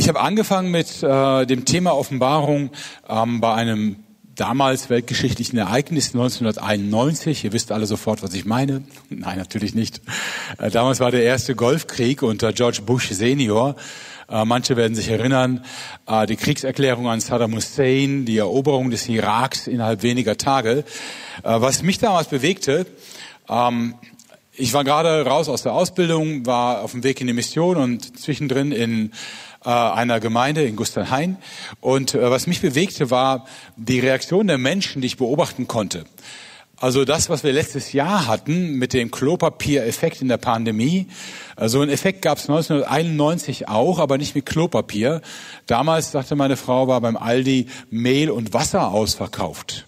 [0.00, 2.70] Ich habe angefangen mit äh, dem Thema Offenbarung
[3.06, 3.96] ähm, bei einem
[4.34, 7.44] damals weltgeschichtlichen Ereignis 1991.
[7.44, 8.80] Ihr wisst alle sofort, was ich meine.
[9.10, 10.00] Nein, natürlich nicht.
[10.56, 13.76] Äh, damals war der erste Golfkrieg unter George Bush Senior.
[14.30, 15.66] Äh, manche werden sich erinnern,
[16.06, 20.78] äh, die Kriegserklärung an Saddam Hussein, die Eroberung des Iraks innerhalb weniger Tage.
[20.78, 22.86] Äh, was mich damals bewegte,
[23.50, 23.96] ähm,
[24.52, 28.18] ich war gerade raus aus der Ausbildung, war auf dem Weg in die Mission und
[28.18, 29.12] zwischendrin in
[29.64, 31.36] äh, einer Gemeinde in Gustenhain.
[31.80, 33.46] Und äh, was mich bewegte, war
[33.76, 36.04] die Reaktion der Menschen, die ich beobachten konnte.
[36.80, 41.08] Also das, was wir letztes Jahr hatten mit dem Klopapier-Effekt in der Pandemie,
[41.56, 45.20] so also einen Effekt gab es 1991 auch, aber nicht mit Klopapier.
[45.66, 49.86] Damals, sagte meine Frau, war beim Aldi Mehl und Wasser ausverkauft.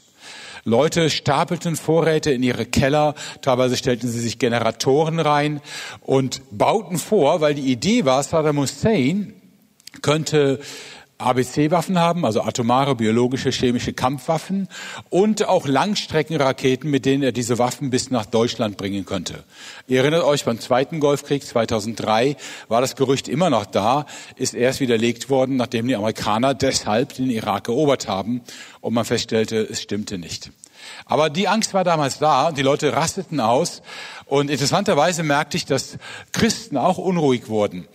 [0.65, 5.63] Leute stapelten Vorräte in ihre Keller, teilweise stellten sie sich Generatoren rein
[6.03, 9.33] und bauten vor, weil die Idee war, Saddam Hussein
[10.03, 10.61] könnte
[11.23, 14.69] ABC-Waffen haben, also atomare, biologische, chemische Kampfwaffen
[15.09, 19.45] und auch Langstreckenraketen, mit denen er diese Waffen bis nach Deutschland bringen könnte.
[19.87, 22.37] Ihr erinnert euch, beim Zweiten Golfkrieg 2003
[22.69, 27.31] war das Gerücht immer noch da, ist erst widerlegt worden, nachdem die Amerikaner deshalb den
[27.31, 28.43] Irak erobert haben
[28.81, 30.51] und man feststellte, es stimmte nicht.
[31.07, 33.83] Aber die Angst war damals da und die Leute rasteten aus.
[34.27, 35.97] Und interessanterweise merkte ich, dass
[36.33, 37.87] Christen auch unruhig wurden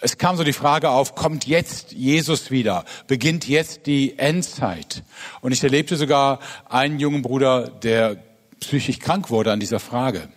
[0.00, 2.84] es kam so die Frage auf, kommt jetzt Jesus wieder?
[3.06, 5.02] Beginnt jetzt die Endzeit?
[5.40, 8.16] Und ich erlebte sogar einen jungen Bruder, der
[8.60, 10.28] psychisch krank wurde an dieser Frage.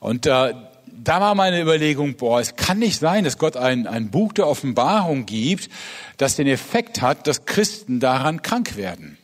[0.00, 0.54] Und äh,
[0.96, 4.46] da war meine Überlegung, boah, es kann nicht sein, dass Gott ein, ein Buch der
[4.46, 5.68] Offenbarung gibt,
[6.16, 9.18] das den Effekt hat, dass Christen daran krank werden.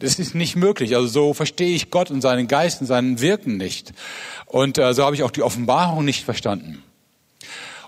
[0.00, 0.96] Das ist nicht möglich.
[0.96, 3.92] Also so verstehe ich Gott und seinen Geist und seinen Wirken nicht.
[4.46, 6.82] Und äh, so habe ich auch die Offenbarung nicht verstanden.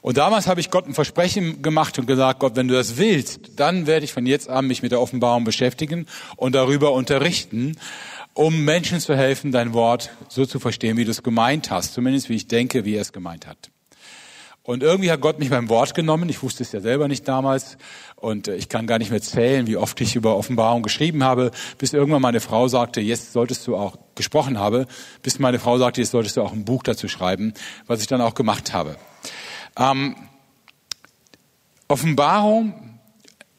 [0.02, 3.52] Und damals habe ich Gott ein Versprechen gemacht und gesagt, Gott, wenn du das willst,
[3.56, 7.76] dann werde ich von jetzt an mich mit der Offenbarung beschäftigen und darüber unterrichten,
[8.34, 12.28] um Menschen zu helfen, dein Wort so zu verstehen, wie du es gemeint hast, zumindest
[12.28, 13.70] wie ich denke, wie er es gemeint hat.
[14.64, 16.28] Und irgendwie hat Gott mich beim Wort genommen.
[16.28, 17.76] Ich wusste es ja selber nicht damals.
[18.16, 21.50] Und äh, ich kann gar nicht mehr zählen, wie oft ich über Offenbarung geschrieben habe,
[21.78, 24.86] bis irgendwann meine Frau sagte, jetzt solltest du auch gesprochen habe,
[25.22, 27.54] bis meine Frau sagte, jetzt solltest du auch ein Buch dazu schreiben,
[27.88, 28.96] was ich dann auch gemacht habe.
[29.76, 30.16] Ähm,
[31.88, 32.98] Offenbarung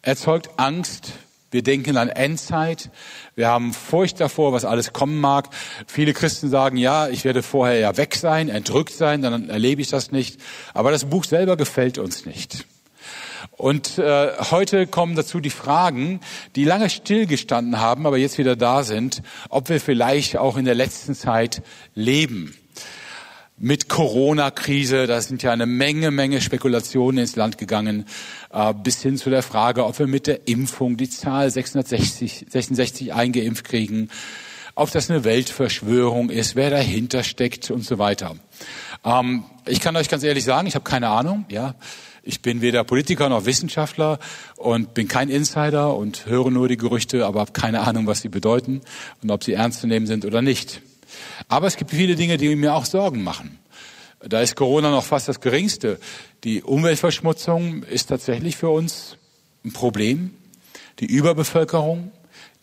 [0.01, 1.13] erzeugt Angst.
[1.51, 2.89] Wir denken an Endzeit.
[3.35, 5.49] Wir haben Furcht davor, was alles kommen mag.
[5.85, 9.89] Viele Christen sagen, ja, ich werde vorher ja weg sein, entrückt sein, dann erlebe ich
[9.89, 10.39] das nicht.
[10.73, 12.65] Aber das Buch selber gefällt uns nicht.
[13.51, 16.21] Und äh, heute kommen dazu die Fragen,
[16.55, 20.75] die lange stillgestanden haben, aber jetzt wieder da sind, ob wir vielleicht auch in der
[20.75, 21.61] letzten Zeit
[21.93, 22.55] leben
[23.57, 25.07] mit Corona-Krise.
[25.07, 28.05] Da sind ja eine Menge, Menge Spekulationen ins Land gegangen,
[28.51, 33.13] äh, bis hin zu der Frage, ob wir mit der Impfung die Zahl 660, 66
[33.13, 34.09] eingeimpft kriegen,
[34.75, 38.35] ob das eine Weltverschwörung ist, wer dahinter steckt und so weiter.
[39.05, 41.45] Ähm, ich kann euch ganz ehrlich sagen, ich habe keine Ahnung.
[41.49, 41.75] Ja,
[42.23, 44.17] ich bin weder Politiker noch Wissenschaftler
[44.55, 48.29] und bin kein Insider und höre nur die Gerüchte, aber habe keine Ahnung, was sie
[48.29, 48.81] bedeuten
[49.21, 50.81] und ob sie ernst zu nehmen sind oder nicht.
[51.47, 53.59] Aber es gibt viele Dinge, die mir auch Sorgen machen.
[54.19, 55.99] Da ist Corona noch fast das Geringste.
[56.43, 59.17] Die Umweltverschmutzung ist tatsächlich für uns
[59.65, 60.31] ein Problem.
[60.99, 62.11] Die Überbevölkerung,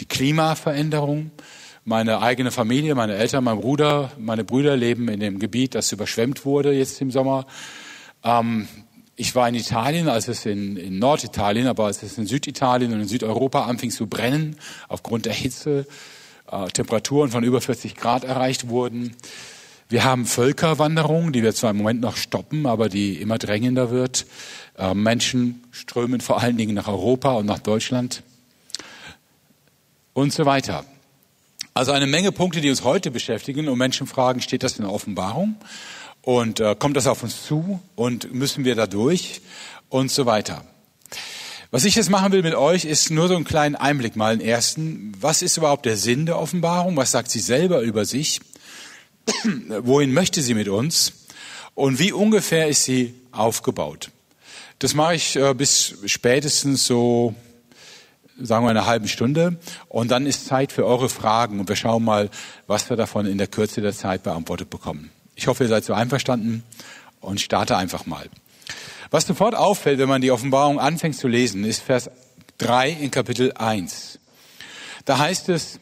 [0.01, 1.31] die Klimaveränderung.
[1.85, 6.45] Meine eigene Familie, meine Eltern, mein Bruder, meine Brüder leben in dem Gebiet, das überschwemmt
[6.45, 7.47] wurde jetzt im Sommer.
[8.23, 8.69] Ähm,
[9.17, 13.01] ich war in Italien, als es in, in Norditalien, aber als es in Süditalien und
[13.01, 14.57] in Südeuropa anfing zu brennen,
[14.89, 15.87] aufgrund der Hitze,
[16.51, 19.17] äh, Temperaturen von über 40 Grad erreicht wurden.
[19.89, 24.27] Wir haben Völkerwanderung, die wir zwar im Moment noch stoppen, aber die immer drängender wird.
[24.79, 28.23] Äh, Menschen strömen vor allen Dingen nach Europa und nach Deutschland
[30.13, 30.85] und so weiter.
[31.75, 34.93] Also eine Menge Punkte, die uns heute beschäftigen und Menschen fragen, steht das in der
[34.93, 35.57] Offenbarung?
[36.23, 37.81] Und äh, kommt das auf uns zu?
[37.97, 39.41] Und müssen wir da durch?
[39.89, 40.65] Und so weiter.
[41.73, 44.41] Was ich jetzt machen will mit euch, ist nur so einen kleinen Einblick mal in
[44.41, 45.13] ersten.
[45.21, 46.97] Was ist überhaupt der Sinn der Offenbarung?
[46.97, 48.41] Was sagt sie selber über sich?
[49.83, 51.13] Wohin möchte sie mit uns?
[51.77, 54.11] Und wie ungefähr ist sie aufgebaut?
[54.81, 57.37] Das mache ich äh, bis spätestens so,
[58.37, 59.57] sagen wir, eine halbe Stunde.
[59.89, 61.61] Und dann ist Zeit für eure Fragen.
[61.61, 62.31] Und wir schauen mal,
[62.67, 65.13] was wir davon in der Kürze der Zeit beantwortet bekommen.
[65.37, 66.65] Ich hoffe, ihr seid so einverstanden
[67.21, 68.29] und starte einfach mal.
[69.11, 72.11] Was sofort auffällt, wenn man die Offenbarung anfängt zu lesen, ist Vers
[72.59, 74.21] 3 in Kapitel 1.
[75.05, 75.81] Da heißt es,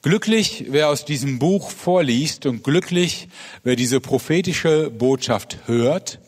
[0.00, 3.28] glücklich wer aus diesem Buch vorliest und glücklich
[3.62, 6.18] wer diese prophetische Botschaft hört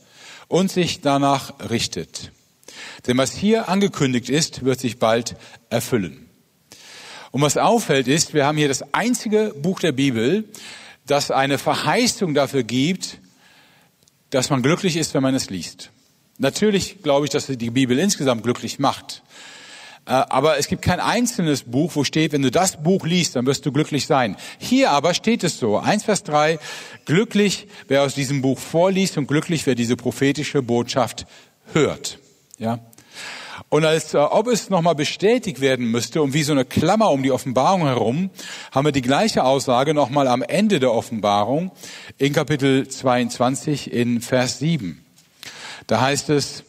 [0.48, 2.30] und sich danach richtet.
[3.06, 5.34] Denn was hier angekündigt ist, wird sich bald
[5.70, 6.28] erfüllen.
[7.30, 10.44] Und was auffällt ist, wir haben hier das einzige Buch der Bibel,
[11.06, 13.18] das eine Verheißung dafür gibt,
[14.30, 15.90] dass man glücklich ist, wenn man es liest.
[16.38, 19.22] Natürlich glaube ich, dass die Bibel insgesamt glücklich macht.
[20.06, 23.46] Äh, aber es gibt kein einzelnes Buch, wo steht, wenn du das Buch liest, dann
[23.46, 24.36] wirst du glücklich sein.
[24.58, 26.58] Hier aber steht es so, 1 Vers 3,
[27.04, 31.26] glücklich, wer aus diesem Buch vorliest und glücklich, wer diese prophetische Botschaft
[31.72, 32.18] hört.
[32.58, 32.80] Ja.
[33.68, 37.22] Und als äh, ob es nochmal bestätigt werden müsste und wie so eine Klammer um
[37.22, 38.30] die Offenbarung herum,
[38.72, 41.70] haben wir die gleiche Aussage nochmal am Ende der Offenbarung
[42.18, 45.04] in Kapitel 22 in Vers 7.
[45.86, 46.64] Da heißt es,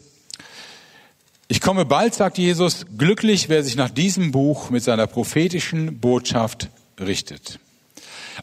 [1.48, 6.70] ich komme bald, sagt Jesus, glücklich, wer sich nach diesem Buch mit seiner prophetischen Botschaft
[7.00, 7.60] richtet.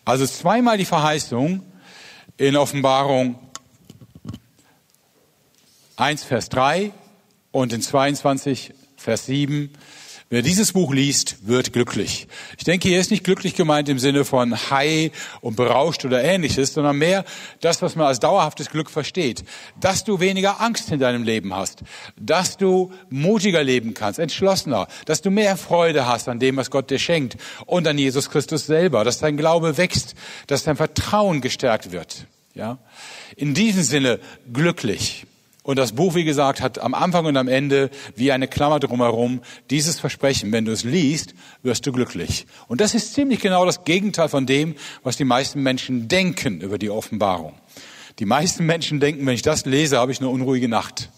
[0.05, 1.63] Also zweimal die Verheißung
[2.37, 3.39] in Offenbarung
[5.97, 6.93] 1, Vers 3
[7.51, 9.71] und in 22, Vers 7.
[10.31, 12.29] Wer dieses Buch liest, wird glücklich.
[12.59, 15.11] Ich denke, hier ist nicht glücklich gemeint im Sinne von high
[15.41, 17.25] und berauscht oder ähnliches, sondern mehr
[17.63, 19.43] das, was man als dauerhaftes Glück versteht.
[19.81, 21.83] Dass du weniger Angst in deinem Leben hast,
[22.21, 26.91] dass du mutiger leben kannst, entschlossener, dass du mehr Freude hast an dem, was Gott
[26.91, 30.15] dir schenkt und an Jesus Christus selber, dass dein Glaube wächst,
[30.47, 32.27] dass dein Vertrauen gestärkt wird.
[32.53, 32.77] Ja?
[33.35, 34.21] In diesem Sinne
[34.53, 35.25] glücklich.
[35.69, 39.43] Und das Buch, wie gesagt, hat am Anfang und am Ende wie eine Klammer drumherum
[39.69, 40.51] dieses Versprechen.
[40.51, 42.47] Wenn du es liest, wirst du glücklich.
[42.69, 46.79] Und das ist ziemlich genau das Gegenteil von dem, was die meisten Menschen denken über
[46.79, 47.53] die Offenbarung.
[48.19, 51.11] Die meisten Menschen denken, wenn ich das lese, habe ich eine unruhige Nacht.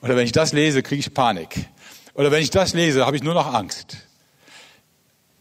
[0.00, 1.68] Oder wenn ich das lese, kriege ich Panik.
[2.14, 3.98] Oder wenn ich das lese, habe ich nur noch Angst.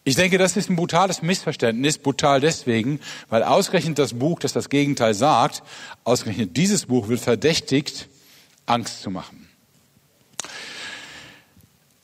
[0.04, 3.00] Ich denke, das ist ein brutales Missverständnis, brutal deswegen,
[3.30, 5.64] weil ausgerechnet das Buch, das das Gegenteil sagt,
[6.04, 8.10] ausgerechnet dieses Buch wird verdächtigt,
[8.66, 9.50] Angst zu machen.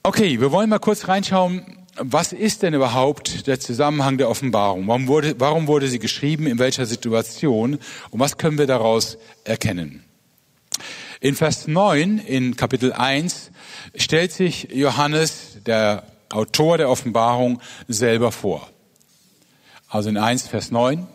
[0.04, 1.66] Okay, wir wollen mal kurz reinschauen,
[1.98, 4.88] was ist denn überhaupt der Zusammenhang der Offenbarung?
[4.88, 7.80] Warum wurde, warum wurde sie geschrieben, in welcher Situation
[8.12, 10.04] und was können wir daraus erkennen?
[11.20, 13.52] In Vers 9 in Kapitel 1
[13.96, 18.70] stellt sich Johannes, der Autor der Offenbarung, selber vor.
[19.90, 21.08] Also in 1 Vers 9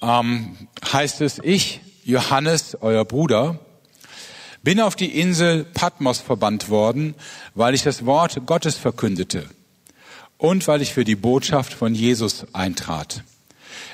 [0.00, 0.56] ähm,
[0.92, 3.60] heißt es, ich, Johannes, euer Bruder,
[4.62, 7.14] bin auf die Insel Patmos verbannt worden,
[7.54, 9.48] weil ich das Wort Gottes verkündete
[10.38, 13.24] und weil ich für die Botschaft von Jesus eintrat.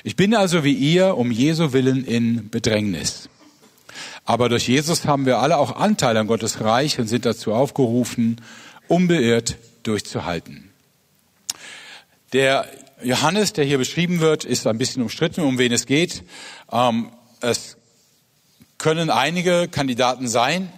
[0.03, 3.29] Ich bin also wie ihr um Jesu willen in Bedrängnis.
[4.25, 8.41] Aber durch Jesus haben wir alle auch Anteil an Gottes Reich und sind dazu aufgerufen,
[8.87, 10.69] unbeirrt durchzuhalten.
[12.33, 12.67] Der
[13.01, 16.23] Johannes, der hier beschrieben wird, ist ein bisschen umstritten, um wen es geht.
[16.71, 17.09] Ähm,
[17.41, 17.77] es
[18.79, 20.71] können einige Kandidaten sein.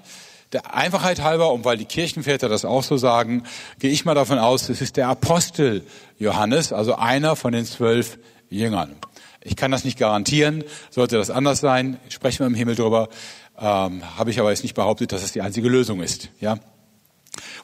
[0.51, 3.44] Der Einfachheit halber und weil die Kirchenväter das auch so sagen,
[3.80, 5.86] gehe ich mal davon aus, es ist der Apostel
[6.19, 8.19] Johannes, also einer von den zwölf
[8.50, 8.98] Jüngern.
[9.44, 10.65] Ich kann das nicht garantieren.
[10.89, 13.07] Sollte das anders sein, sprechen wir im Himmel drüber.
[13.57, 16.30] Ähm, Habe ich aber jetzt nicht behauptet, dass es die einzige Lösung ist.
[16.42, 16.59] Ja.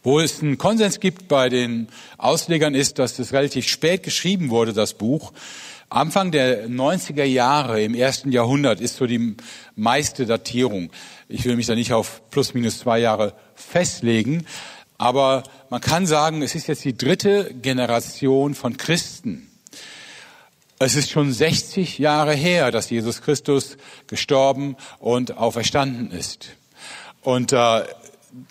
[0.01, 4.71] Wo es einen Konsens gibt bei den Auslegern ist, dass es relativ spät geschrieben wurde,
[4.71, 5.33] das Buch.
[5.89, 9.37] Anfang der 90er Jahre im ersten Jahrhundert ist so die
[9.75, 10.91] meiste Datierung.
[11.29, 14.45] Ich will mich da nicht auf plus minus zwei Jahre festlegen,
[14.97, 19.49] aber man kann sagen, es ist jetzt die dritte Generation von Christen.
[20.77, 26.49] Es ist schon 60 Jahre her, dass Jesus Christus gestorben und auferstanden ist.
[27.21, 27.83] Und äh,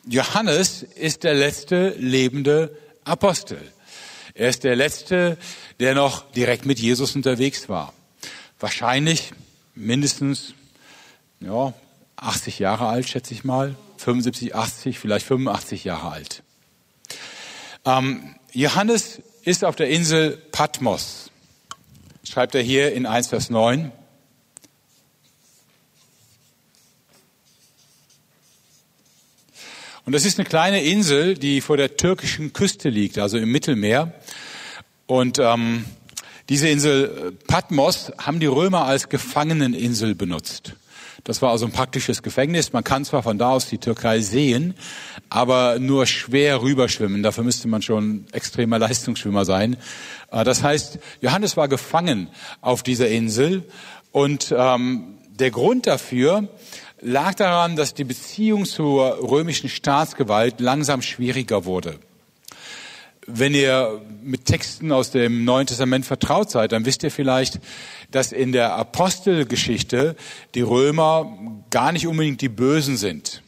[0.08, 3.58] Johannes ist der letzte lebende Apostel.
[4.38, 5.38] Er ist der letzte,
[5.80, 7.92] der noch direkt mit Jesus unterwegs war.
[8.58, 9.32] Wahrscheinlich
[9.74, 10.54] mindestens
[11.40, 11.74] ja,
[12.16, 13.76] 80 Jahre alt, schätze ich mal.
[13.98, 16.42] 75, 80, vielleicht 85 Jahre alt.
[17.84, 21.30] Ähm, Johannes ist auf der Insel Patmos,
[22.24, 23.92] schreibt er hier in 1 Vers 9.
[30.04, 34.14] Und das ist eine kleine Insel, die vor der türkischen Küste liegt, also im Mittelmeer.
[35.06, 35.84] Und ähm,
[36.48, 40.74] diese Insel Patmos haben die Römer als Gefangeneninsel benutzt.
[41.26, 42.72] Das war also ein praktisches Gefängnis.
[42.72, 44.74] Man kann zwar von da aus die Türkei sehen,
[45.28, 47.24] aber nur schwer rüberschwimmen.
[47.24, 49.76] Dafür müsste man schon extremer Leistungsschwimmer sein.
[50.30, 52.28] Äh, das heißt, Johannes war gefangen
[52.60, 53.64] auf dieser Insel
[54.12, 56.48] und ähm, der Grund dafür
[57.00, 61.98] lag daran, dass die Beziehung zur römischen Staatsgewalt langsam schwieriger wurde.
[63.26, 67.58] Wenn ihr mit Texten aus dem Neuen Testament vertraut seid, dann wisst ihr vielleicht,
[68.12, 70.14] dass in der Apostelgeschichte
[70.54, 71.36] die Römer
[71.70, 73.42] gar nicht unbedingt die Bösen sind.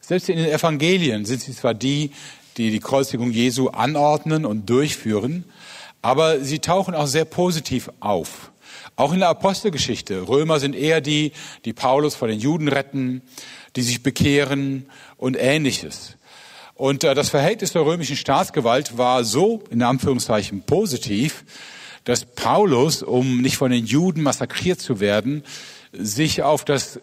[0.00, 2.12] Selbst in den Evangelien sind sie zwar die,
[2.56, 5.44] die die Kreuzigung Jesu anordnen und durchführen,
[6.02, 8.52] aber sie tauchen auch sehr positiv auf.
[8.96, 10.28] Auch in der Apostelgeschichte.
[10.28, 11.32] Römer sind eher die,
[11.64, 13.22] die Paulus vor den Juden retten,
[13.76, 14.86] die sich bekehren
[15.16, 16.16] und ähnliches.
[16.80, 21.44] Und äh, das Verhältnis der römischen Staatsgewalt war so, in Anführungszeichen, positiv,
[22.04, 25.44] dass Paulus, um nicht von den Juden massakriert zu werden,
[25.92, 26.98] sich auf das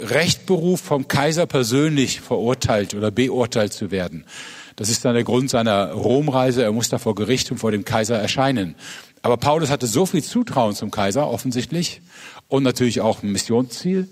[0.00, 4.24] Recht beruft, vom Kaiser persönlich verurteilt oder beurteilt zu werden.
[4.76, 6.62] Das ist dann der Grund seiner Romreise.
[6.62, 8.76] Er muss da vor Gericht und vor dem Kaiser erscheinen.
[9.20, 12.00] Aber Paulus hatte so viel Zutrauen zum Kaiser offensichtlich
[12.46, 14.08] und natürlich auch ein Missionsziel,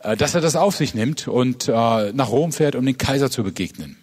[0.00, 3.30] äh, dass er das auf sich nimmt und äh, nach Rom fährt, um den Kaiser
[3.30, 3.98] zu begegnen.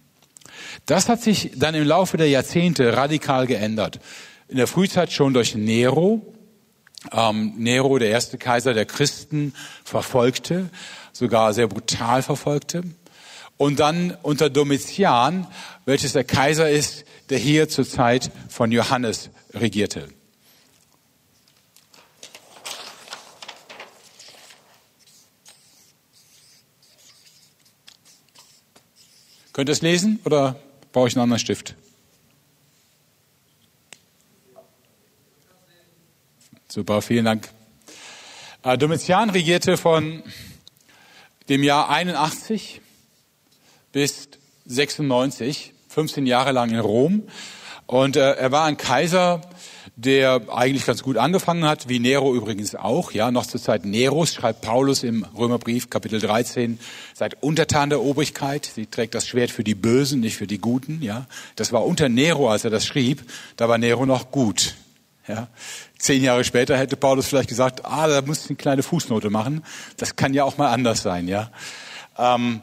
[0.86, 4.00] Das hat sich dann im Laufe der Jahrzehnte radikal geändert.
[4.48, 6.34] In der Frühzeit schon durch Nero.
[7.12, 9.54] Ähm, Nero, der erste Kaiser der Christen,
[9.84, 10.70] verfolgte,
[11.14, 12.84] sogar sehr brutal verfolgte.
[13.58, 15.48] Und dann unter Domitian,
[15.86, 20.10] welches der Kaiser ist, der hier zur Zeit von Johannes regierte.
[29.56, 30.58] Könnt ihr es lesen oder
[30.92, 31.76] brauche ich einen anderen Stift?
[36.68, 37.48] Super, vielen Dank.
[38.64, 40.24] Äh, Domitian regierte von
[41.48, 42.82] dem Jahr 81
[43.94, 44.28] bis
[44.66, 47.24] 96, 15 Jahre lang in Rom.
[47.86, 49.40] Und äh, er war ein Kaiser,
[49.96, 53.12] der eigentlich ganz gut angefangen hat, wie Nero übrigens auch.
[53.12, 56.80] Ja, noch zur Zeit Neros schreibt Paulus im Römerbrief Kapitel 13:
[57.14, 58.66] Seid untertan der Obrigkeit.
[58.66, 61.02] Sie trägt das Schwert für die Bösen, nicht für die Guten.
[61.02, 63.24] Ja, das war unter Nero, als er das schrieb.
[63.58, 64.76] Da war Nero noch gut.
[65.28, 65.48] Ja,
[65.98, 69.64] zehn Jahre später hätte Paulus vielleicht gesagt: Ah, da muss ich eine kleine Fußnote machen.
[69.98, 71.28] Das kann ja auch mal anders sein.
[71.28, 71.52] Ja.
[72.18, 72.62] Ähm,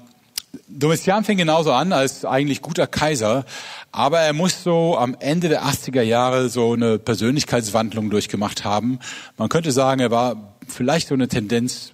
[0.69, 3.45] Domitian fing genauso an als eigentlich guter Kaiser,
[3.91, 8.99] aber er muss so am Ende der 80er Jahre so eine Persönlichkeitswandlung durchgemacht haben.
[9.37, 11.93] Man könnte sagen, er war vielleicht so eine Tendenz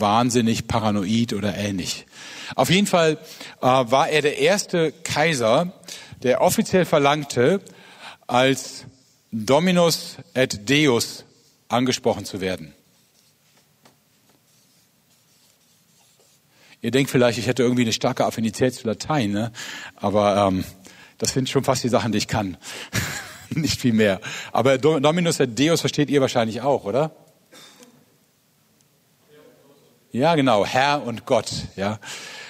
[0.00, 2.06] wahnsinnig, paranoid oder ähnlich.
[2.54, 3.18] Auf jeden Fall
[3.60, 5.72] äh, war er der erste Kaiser,
[6.22, 7.60] der offiziell verlangte,
[8.26, 8.84] als
[9.32, 11.24] Dominus et Deus
[11.68, 12.74] angesprochen zu werden.
[16.80, 19.52] Ihr denkt vielleicht, ich hätte irgendwie eine starke Affinität zu Latein, ne?
[19.96, 20.64] aber ähm,
[21.18, 22.56] das sind schon fast die Sachen, die ich kann.
[23.50, 24.20] Nicht viel mehr.
[24.52, 27.10] Aber Dominus et Deus versteht ihr wahrscheinlich auch, oder?
[30.12, 31.98] Ja, genau, Herr und Gott, ja.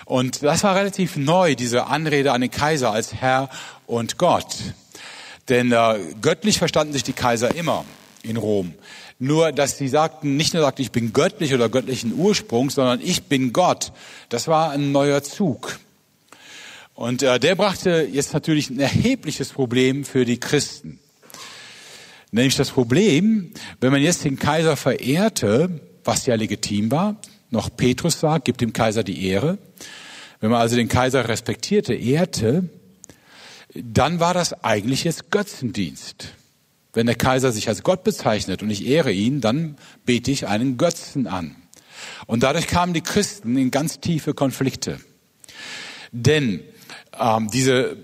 [0.05, 3.49] Und das war relativ neu, diese Anrede an den Kaiser als Herr
[3.87, 4.57] und Gott.
[5.49, 7.85] Denn äh, göttlich verstanden sich die Kaiser immer
[8.23, 8.75] in Rom.
[9.19, 13.25] Nur, dass sie sagten, nicht nur sagten, ich bin göttlich oder göttlichen Ursprungs, sondern ich
[13.25, 13.93] bin Gott.
[14.29, 15.79] Das war ein neuer Zug.
[16.95, 21.01] Und äh, der brachte jetzt natürlich ein erhebliches Problem für die Christen.
[22.31, 27.17] Nämlich das Problem, wenn man jetzt den Kaiser verehrte, was ja legitim war,
[27.51, 29.59] noch Petrus sagt, gibt dem Kaiser die Ehre.
[30.41, 32.69] Wenn man also den Kaiser respektierte, ehrte,
[33.75, 36.35] dann war das eigentlich jetzt Götzendienst.
[36.93, 40.77] Wenn der Kaiser sich als Gott bezeichnet und ich ehre ihn, dann bete ich einen
[40.79, 41.57] Götzen an.
[42.27, 45.01] Und dadurch kamen die Christen in ganz tiefe Konflikte.
[46.13, 46.61] Denn
[47.19, 47.97] ähm, diese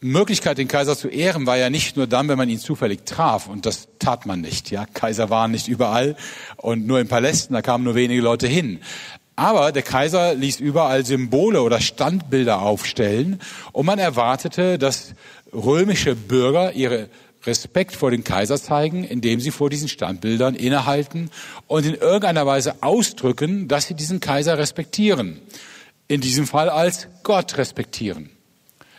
[0.00, 3.46] Möglichkeit, den Kaiser zu ehren, war ja nicht nur dann, wenn man ihn zufällig traf.
[3.46, 4.70] Und das tat man nicht.
[4.70, 6.16] Ja, Kaiser waren nicht überall
[6.56, 8.80] und nur in Palästen, da kamen nur wenige Leute hin.
[9.36, 13.40] Aber der Kaiser ließ überall Symbole oder Standbilder aufstellen
[13.72, 15.14] und man erwartete, dass
[15.52, 17.08] römische Bürger ihre
[17.44, 21.30] Respekt vor den Kaiser zeigen, indem sie vor diesen Standbildern innehalten
[21.66, 25.40] und in irgendeiner Weise ausdrücken, dass sie diesen Kaiser respektieren.
[26.08, 28.30] In diesem Fall als Gott respektieren.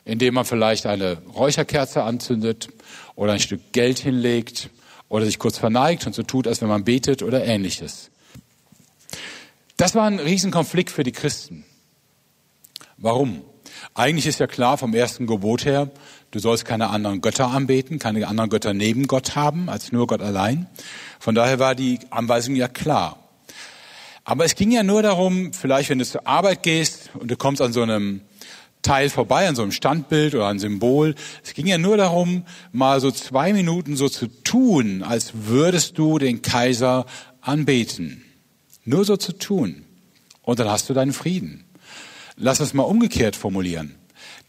[0.05, 2.69] Indem man vielleicht eine Räucherkerze anzündet
[3.15, 4.69] oder ein Stück Geld hinlegt
[5.07, 8.09] oder sich kurz verneigt und so tut, als wenn man betet oder ähnliches.
[9.77, 11.65] Das war ein Riesenkonflikt für die Christen.
[12.97, 13.43] Warum?
[13.93, 15.91] Eigentlich ist ja klar vom ersten Gebot her,
[16.33, 20.23] Du sollst keine anderen Götter anbeten, keine anderen Götter neben Gott haben, als nur Gott
[20.23, 20.65] allein.
[21.19, 23.19] Von daher war die Anweisung ja klar.
[24.23, 27.61] Aber es ging ja nur darum, vielleicht wenn du zur Arbeit gehst und du kommst
[27.61, 28.21] an so einem
[28.81, 31.13] Teil vorbei, an so einem Standbild oder ein Symbol.
[31.43, 36.17] Es ging ja nur darum, mal so zwei Minuten so zu tun, als würdest du
[36.17, 37.05] den Kaiser
[37.41, 38.23] anbeten.
[38.85, 39.85] Nur so zu tun.
[40.41, 41.63] Und dann hast du deinen Frieden.
[42.37, 43.93] Lass uns mal umgekehrt formulieren.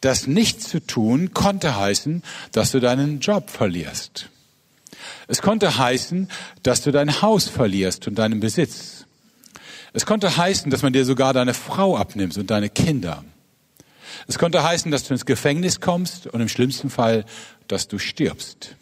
[0.04, 4.28] Das nicht zu tun konnte heißen, dass du deinen Job verlierst.
[5.28, 6.28] Es konnte heißen,
[6.62, 9.06] dass du dein Haus verlierst und deinen Besitz.
[9.94, 13.25] Es konnte heißen, dass man dir sogar deine Frau abnimmt und deine Kinder.
[14.26, 17.25] Es könnte heißen, dass du ins Gefängnis kommst und im schlimmsten Fall,
[17.66, 18.76] dass du stirbst.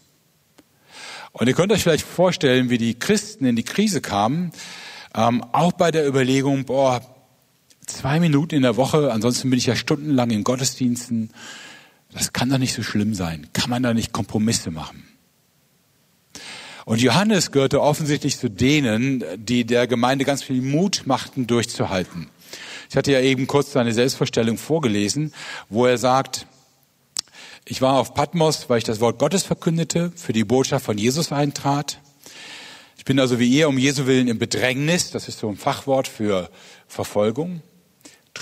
[1.30, 4.50] Und ihr könnt euch vielleicht vorstellen, wie die Christen in die Krise kamen,
[5.14, 7.00] ähm, auch bei der Überlegung, boah,
[7.92, 11.30] zwei Minuten in der Woche, ansonsten bin ich ja stundenlang in Gottesdiensten.
[12.12, 13.48] Das kann doch nicht so schlimm sein.
[13.52, 15.04] Kann man da nicht Kompromisse machen?
[16.84, 22.28] Und Johannes gehörte offensichtlich zu denen, die der Gemeinde ganz viel Mut machten, durchzuhalten.
[22.90, 25.32] Ich hatte ja eben kurz seine Selbstvorstellung vorgelesen,
[25.68, 26.46] wo er sagt,
[27.64, 31.30] ich war auf Patmos, weil ich das Wort Gottes verkündete, für die Botschaft von Jesus
[31.30, 32.00] eintrat.
[32.98, 36.08] Ich bin also wie ihr um Jesu Willen im Bedrängnis, das ist so ein Fachwort
[36.08, 36.50] für
[36.88, 37.62] Verfolgung,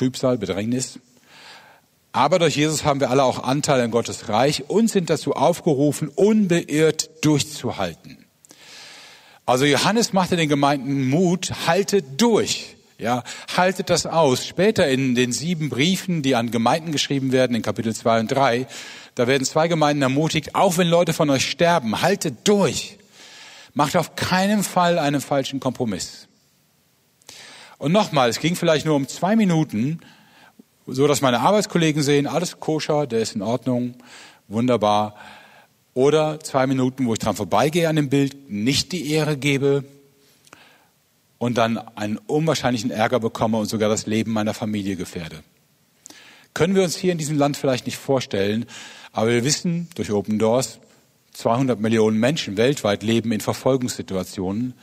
[0.00, 0.98] Trübsal, Bedrängnis.
[2.10, 6.08] Aber durch Jesus haben wir alle auch Anteil an Gottes Reich und sind dazu aufgerufen,
[6.08, 8.24] unbeirrt durchzuhalten.
[9.44, 12.76] Also Johannes machte den Gemeinden Mut, haltet durch.
[12.96, 14.46] Ja, haltet das aus.
[14.46, 18.66] Später in den sieben Briefen, die an Gemeinden geschrieben werden, in Kapitel 2 und 3,
[19.16, 22.96] da werden zwei Gemeinden ermutigt, auch wenn Leute von euch sterben, haltet durch.
[23.74, 26.29] Macht auf keinen Fall einen falschen Kompromiss.
[27.80, 30.00] Und nochmal, es ging vielleicht nur um zwei Minuten,
[30.86, 33.94] so dass meine Arbeitskollegen sehen, alles koscher, der ist in Ordnung,
[34.48, 35.14] wunderbar.
[35.94, 39.84] Oder zwei Minuten, wo ich dran vorbeigehe an dem Bild, nicht die Ehre gebe
[41.38, 45.42] und dann einen unwahrscheinlichen Ärger bekomme und sogar das Leben meiner Familie gefährde.
[46.52, 48.66] Können wir uns hier in diesem Land vielleicht nicht vorstellen,
[49.12, 50.80] aber wir wissen durch Open Doors,
[51.32, 54.74] 200 Millionen Menschen weltweit leben in Verfolgungssituationen.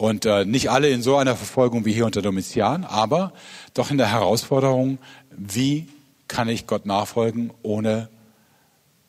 [0.00, 3.34] Und äh, nicht alle in so einer Verfolgung wie hier unter Domitian, aber
[3.74, 4.96] doch in der Herausforderung,
[5.28, 5.88] wie
[6.26, 8.08] kann ich Gott nachfolgen, ohne,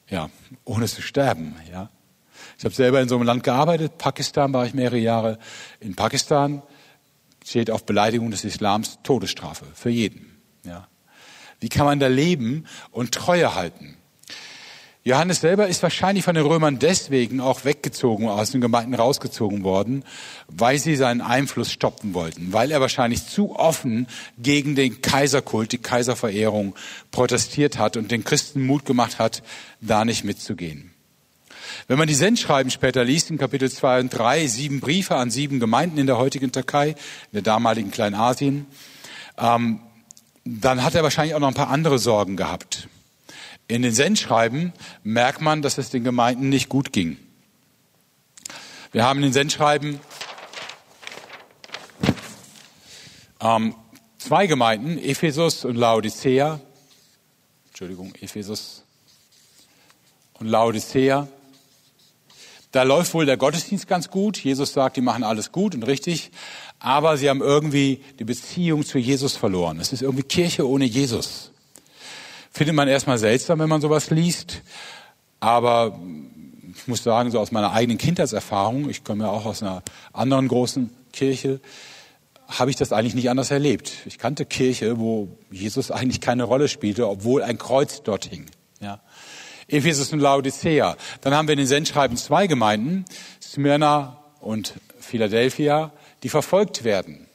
[0.10, 0.30] ja,
[0.66, 1.56] ohne zu sterben.
[1.72, 1.90] Ja?
[2.58, 4.00] Ich habe selber in so einem Land gearbeitet.
[4.00, 5.40] Pakistan war ich mehrere Jahre.
[5.80, 6.62] In Pakistan
[7.42, 10.42] steht auf Beleidigung des Islams Todesstrafe für jeden.
[10.66, 10.90] Ja?
[11.62, 13.96] Wie kann man da leben und Treue halten?
[15.04, 20.04] Johannes selber ist wahrscheinlich von den Römern deswegen auch weggezogen, aus den Gemeinden rausgezogen worden,
[20.48, 24.06] weil sie seinen Einfluss stoppen wollten, weil er wahrscheinlich zu offen
[24.38, 26.76] gegen den Kaiserkult, die Kaiserverehrung
[27.10, 29.42] protestiert hat und den Christen Mut gemacht hat,
[29.82, 30.92] da nicht mitzugehen.
[31.88, 35.60] Wenn man die Sendschreiben später liest, in Kapitel 2 und 3, sieben Briefe an sieben
[35.60, 36.96] Gemeinden in der heutigen Türkei, in
[37.34, 38.68] der damaligen Kleinasien,
[39.40, 39.80] ähm,
[40.46, 42.88] dann hat er wahrscheinlich auch noch ein paar andere Sorgen gehabt.
[43.72, 47.16] In den Sendschreiben merkt man, dass es den Gemeinden nicht gut ging.
[48.92, 50.02] Wir haben in den Sendschreiben
[53.40, 53.74] ähm,
[54.18, 56.60] zwei Gemeinden, Ephesus und Laodicea.
[57.70, 58.84] Entschuldigung, Ephesus
[60.34, 61.30] und Laodicea.
[62.74, 64.38] Da läuft wohl der Gottesdienst ganz gut.
[64.38, 66.32] Jesus sagt, die machen alles gut und richtig.
[66.80, 69.80] Aber sie haben irgendwie die Beziehung zu Jesus verloren.
[69.80, 71.52] Es ist irgendwie Kirche ohne Jesus.
[72.52, 74.62] Findet man erstmal seltsam, wenn man sowas liest.
[75.40, 76.00] Aber
[76.76, 79.84] ich muss sagen, so aus meiner eigenen Kindheitserfahrung, ich komme ja auch aus einer
[80.14, 81.60] anderen großen Kirche,
[82.48, 83.94] habe ich das eigentlich nicht anders erlebt.
[84.06, 88.46] Ich kannte Kirche, wo Jesus eigentlich keine Rolle spielte, obwohl ein Kreuz dort hing.
[88.82, 89.00] Ja.
[89.68, 90.98] Ephesus und Laodicea.
[91.22, 93.06] Dann haben wir in den Sendschreiben zwei Gemeinden,
[93.42, 97.28] Smyrna und Philadelphia, die verfolgt werden.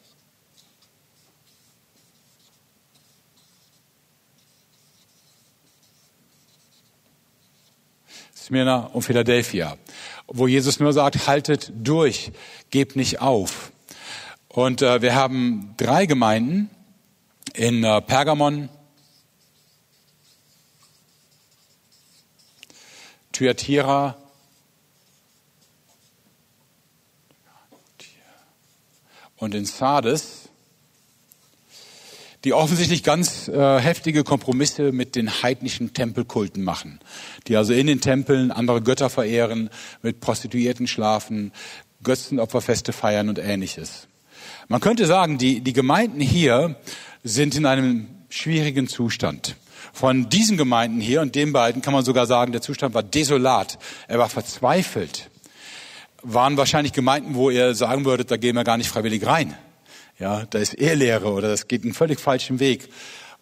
[8.47, 9.77] Smyrna und Philadelphia,
[10.29, 12.31] wo Jesus nur sagt, haltet durch,
[12.71, 13.73] gebt nicht auf.
[14.47, 16.71] Und äh, wir haben drei Gemeinden
[17.55, 18.69] in äh, Pergamon,
[23.33, 24.17] Thyatira
[29.39, 30.46] und in Sardes
[32.47, 37.01] die offensichtlich ganz äh, heftige Kompromisse mit den heidnischen Tempelkulten machen,
[37.49, 39.69] die also in den Tempeln andere Götter verehren,
[40.01, 41.51] mit Prostituierten schlafen,
[42.05, 44.07] Götzenopferfeste feiern und ähnliches.
[44.69, 46.77] Man könnte sagen, die, die Gemeinden hier
[47.25, 49.57] sind in einem schwierigen Zustand.
[49.93, 53.77] Von diesen Gemeinden hier und den beiden kann man sogar sagen, der Zustand war desolat.
[54.07, 55.31] Er war verzweifelt.
[56.23, 59.57] Waren wahrscheinlich Gemeinden, wo ihr sagen würdet, da gehen wir gar nicht freiwillig rein.
[60.19, 62.89] Ja, da ist Ehrlehre oder das geht einen völlig falschen Weg.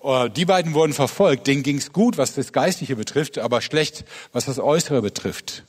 [0.02, 1.46] Äh, die beiden wurden verfolgt.
[1.46, 5.64] Denen ging es gut, was das Geistliche betrifft, aber schlecht, was das Äußere betrifft.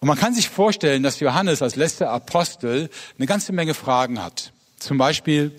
[0.00, 4.52] Und man kann sich vorstellen, dass Johannes als letzter Apostel eine ganze Menge Fragen hat.
[4.78, 5.52] Zum Beispiel,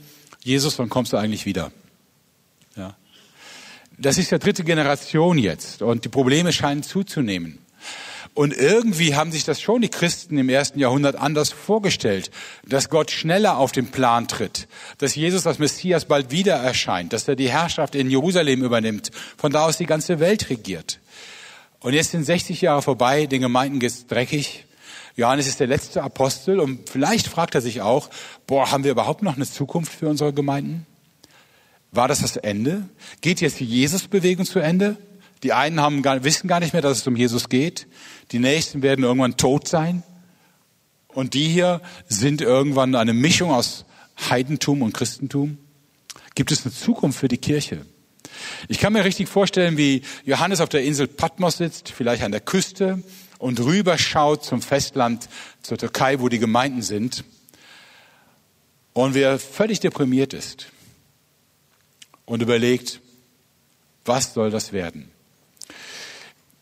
[0.44, 1.72] Jesus, wann kommst du eigentlich wieder?
[2.76, 2.98] Ja.
[3.98, 7.63] Das ist ja dritte Generation jetzt und die Probleme scheinen zuzunehmen.
[8.34, 12.32] Und irgendwie haben sich das schon die Christen im ersten Jahrhundert anders vorgestellt,
[12.66, 14.68] dass Gott schneller auf den Plan tritt,
[14.98, 19.52] dass Jesus als Messias bald wieder erscheint, dass er die Herrschaft in Jerusalem übernimmt, von
[19.52, 21.00] da aus die ganze Welt regiert.
[21.80, 24.66] Und jetzt sind 60 Jahre vorbei, den Gemeinden geht's dreckig.
[25.16, 28.10] Johannes ist der letzte Apostel und vielleicht fragt er sich auch,
[28.48, 30.88] boah, haben wir überhaupt noch eine Zukunft für unsere Gemeinden?
[31.92, 32.90] War das das Ende?
[33.22, 34.98] Geht jetzt die Jesus-Bewegung zu Ende?
[35.44, 37.86] Die einen haben wissen gar nicht mehr, dass es um Jesus geht.
[38.32, 40.04] Die nächsten werden irgendwann tot sein.
[41.08, 43.86] Und die hier sind irgendwann eine Mischung aus
[44.30, 45.58] Heidentum und Christentum.
[46.36, 47.86] Gibt es eine Zukunft für die Kirche?
[48.68, 52.42] Ich kann mir richtig vorstellen, wie Johannes auf der Insel Patmos sitzt, vielleicht an der
[52.42, 53.04] Küste
[53.38, 55.30] und rüberschaut zum Festland,
[55.62, 57.24] zur Türkei, wo die Gemeinden sind.
[58.94, 60.68] Und wer völlig deprimiert ist
[62.26, 63.02] und überlegt,
[64.06, 65.13] was soll das werden?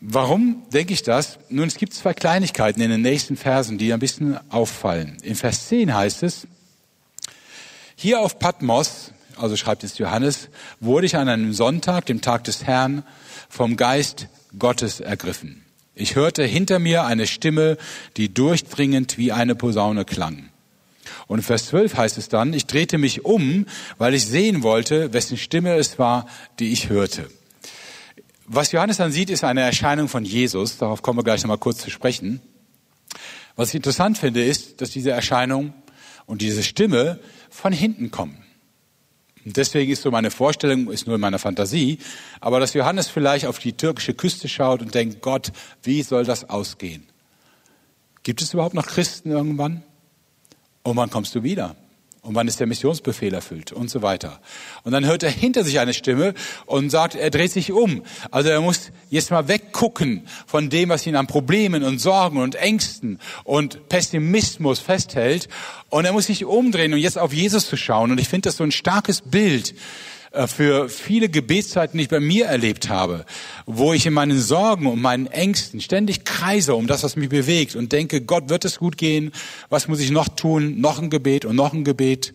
[0.04, 1.38] Warum denke ich das?
[1.48, 5.16] Nun, es gibt zwei Kleinigkeiten in den nächsten Versen, die ein bisschen auffallen.
[5.22, 6.48] In Vers 10 heißt es,
[7.94, 10.48] hier auf Patmos, also schreibt es Johannes,
[10.80, 13.04] wurde ich an einem Sonntag, dem Tag des Herrn,
[13.48, 14.26] vom Geist
[14.58, 15.64] Gottes ergriffen.
[15.94, 17.78] Ich hörte hinter mir eine Stimme,
[18.16, 20.48] die durchdringend wie eine Posaune klang.
[21.28, 23.66] Und in Vers 12 heißt es dann, ich drehte mich um,
[23.98, 26.26] weil ich sehen wollte, wessen Stimme es war,
[26.58, 27.30] die ich hörte.
[28.46, 30.78] Was Johannes dann sieht, ist eine Erscheinung von Jesus.
[30.78, 32.40] Darauf kommen wir gleich nochmal kurz zu sprechen.
[33.56, 35.72] Was ich interessant finde, ist, dass diese Erscheinung
[36.26, 38.42] und diese Stimme von hinten kommen.
[39.44, 41.98] Und deswegen ist so meine Vorstellung, ist nur in meiner Fantasie,
[42.40, 45.52] aber dass Johannes vielleicht auf die türkische Küste schaut und denkt, Gott,
[45.82, 47.06] wie soll das ausgehen?
[48.22, 49.82] Gibt es überhaupt noch Christen irgendwann?
[50.84, 51.76] Und wann kommst du wieder?
[52.24, 53.72] Und wann ist der Missionsbefehl erfüllt?
[53.72, 54.40] Und so weiter.
[54.84, 56.34] Und dann hört er hinter sich eine Stimme
[56.66, 58.04] und sagt, er dreht sich um.
[58.30, 62.54] Also er muss jetzt mal weggucken von dem, was ihn an Problemen und Sorgen und
[62.54, 65.48] Ängsten und Pessimismus festhält.
[65.90, 68.12] Und er muss sich umdrehen und jetzt auf Jesus zu schauen.
[68.12, 69.74] Und ich finde das so ein starkes Bild
[70.46, 73.24] für viele Gebetszeiten, die ich bei mir erlebt habe,
[73.66, 77.76] wo ich in meinen Sorgen und meinen Ängsten ständig kreise um das, was mich bewegt
[77.76, 79.32] und denke, Gott wird es gut gehen,
[79.68, 82.34] was muss ich noch tun, noch ein Gebet und noch ein Gebet.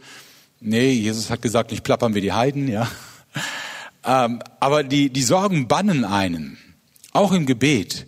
[0.59, 2.89] Nee, Jesus hat gesagt, nicht plappern wir die Heiden, ja.
[4.05, 6.57] Ähm, aber die, die Sorgen bannen einen,
[7.11, 8.07] auch im Gebet.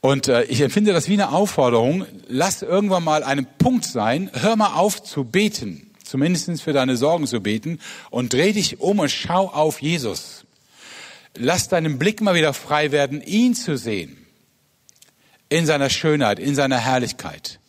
[0.00, 4.56] Und äh, ich empfinde das wie eine Aufforderung, lass irgendwann mal einen Punkt sein, hör
[4.56, 9.10] mal auf zu beten zumindest für deine Sorgen zu beten und dreh dich um und
[9.10, 10.44] schau auf Jesus.
[11.34, 14.18] Lass deinen Blick mal wieder frei werden, ihn zu sehen.
[15.48, 17.60] In seiner Schönheit, in seiner Herrlichkeit.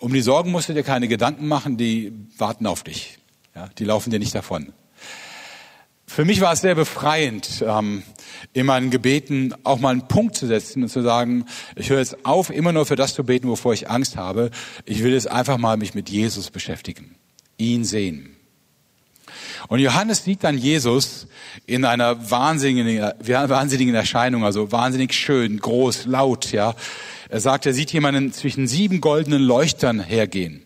[0.00, 3.18] Um die Sorgen musst du dir keine Gedanken machen, die warten auf dich.
[3.54, 4.72] Ja, die laufen dir nicht davon.
[6.08, 8.02] Für mich war es sehr befreiend, ähm,
[8.54, 11.44] in meinen Gebeten auch mal einen Punkt zu setzen und zu sagen,
[11.76, 14.50] ich höre jetzt auf, immer nur für das zu beten, wovor ich Angst habe.
[14.86, 17.14] Ich will jetzt einfach mal mich mit Jesus beschäftigen,
[17.58, 18.34] ihn sehen.
[19.68, 21.26] Und Johannes sieht dann Jesus
[21.66, 26.74] in einer wahnsinnigen, wahnsinnigen Erscheinung, also wahnsinnig schön, groß, laut, ja.
[27.28, 30.64] Er sagt, er sieht jemanden zwischen sieben goldenen Leuchtern hergehen,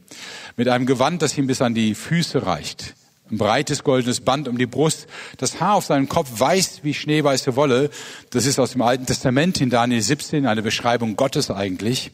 [0.57, 2.94] mit einem Gewand, das ihm bis an die Füße reicht
[3.33, 5.07] ein breites goldenes Band um die Brust,
[5.38, 7.90] das Haar auf seinem Kopf weiß wie schneeweiße Wolle.
[8.31, 12.11] Das ist aus dem Alten Testament in Daniel 17 eine Beschreibung Gottes eigentlich.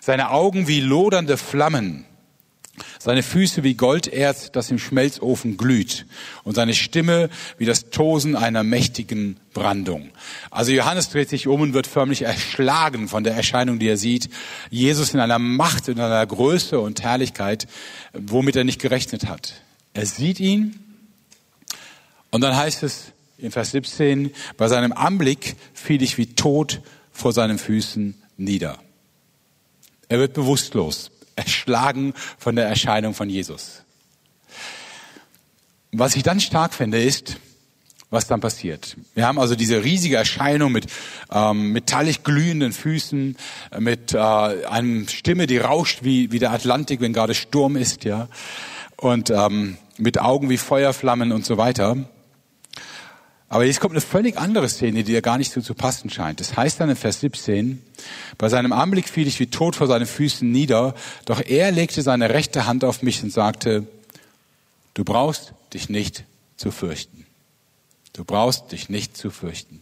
[0.00, 2.06] Seine Augen wie lodernde Flammen,
[2.98, 6.06] seine Füße wie Golderz, das im Schmelzofen glüht
[6.44, 10.08] und seine Stimme wie das Tosen einer mächtigen Brandung.
[10.50, 14.30] Also Johannes dreht sich um und wird förmlich erschlagen von der Erscheinung, die er sieht.
[14.70, 17.66] Jesus in einer Macht, in einer Größe und Herrlichkeit,
[18.14, 19.52] womit er nicht gerechnet hat.
[19.98, 20.78] Er sieht ihn
[22.30, 23.06] und dann heißt es
[23.36, 28.78] in Vers 17, bei seinem Anblick fiel ich wie tot vor seinen Füßen nieder.
[30.08, 33.82] Er wird bewusstlos, erschlagen von der Erscheinung von Jesus.
[35.90, 37.38] Was ich dann stark finde, ist,
[38.08, 38.96] was dann passiert.
[39.16, 40.86] Wir haben also diese riesige Erscheinung mit
[41.32, 43.36] ähm, metallisch glühenden Füßen,
[43.80, 48.28] mit äh, einer Stimme, die rauscht wie, wie der Atlantik, wenn gerade Sturm ist, ja.
[48.96, 51.96] Und ähm, mit Augen wie Feuerflammen und so weiter.
[53.50, 56.40] Aber jetzt kommt eine völlig andere Szene, die ja gar nicht so zu passen scheint.
[56.40, 57.82] Das heißt dann in Vers 17,
[58.36, 62.30] bei seinem Anblick fiel ich wie tot vor seinen Füßen nieder, doch er legte seine
[62.30, 63.86] rechte Hand auf mich und sagte,
[64.94, 66.24] du brauchst dich nicht
[66.56, 67.26] zu fürchten.
[68.12, 69.80] Du brauchst dich nicht zu fürchten.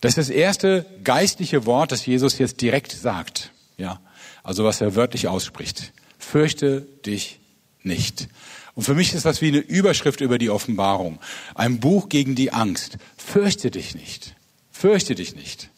[0.00, 3.52] Das ist das erste geistliche Wort, das Jesus jetzt direkt sagt.
[3.76, 4.00] Ja,
[4.42, 5.92] also was er wörtlich ausspricht.
[6.18, 7.38] Fürchte dich
[7.82, 8.28] nicht.
[8.76, 11.18] Und für mich ist das wie eine Überschrift über die Offenbarung.
[11.54, 12.98] Ein Buch gegen die Angst.
[13.16, 14.36] Fürchte dich nicht.
[14.70, 15.70] Fürchte dich nicht.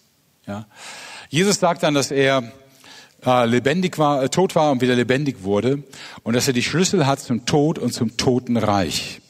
[0.47, 0.67] Ja.
[1.31, 2.53] Jesus sagt dann, dass er
[3.25, 5.85] äh, lebendig war, äh, tot war und wieder lebendig wurde
[6.25, 9.21] und dass er die Schlüssel hat zum Tod und zum Totenreich.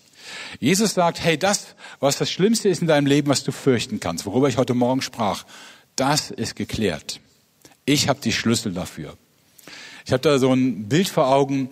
[0.61, 4.24] Jesus sagt, hey, das, was das Schlimmste ist in deinem Leben, was du fürchten kannst,
[4.24, 5.44] worüber ich heute Morgen sprach,
[5.94, 7.20] das ist geklärt.
[7.85, 9.16] Ich habe die Schlüssel dafür.
[10.07, 11.68] Ich habe da so ein Bild vor Augen.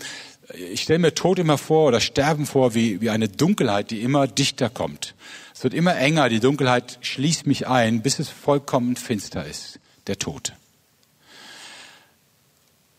[0.54, 4.26] Ich stelle mir Tod immer vor oder Sterben vor wie, wie eine Dunkelheit, die immer
[4.26, 5.14] dichter kommt.
[5.54, 10.18] Es wird immer enger, die Dunkelheit schließt mich ein, bis es vollkommen finster ist, der
[10.18, 10.52] Tod.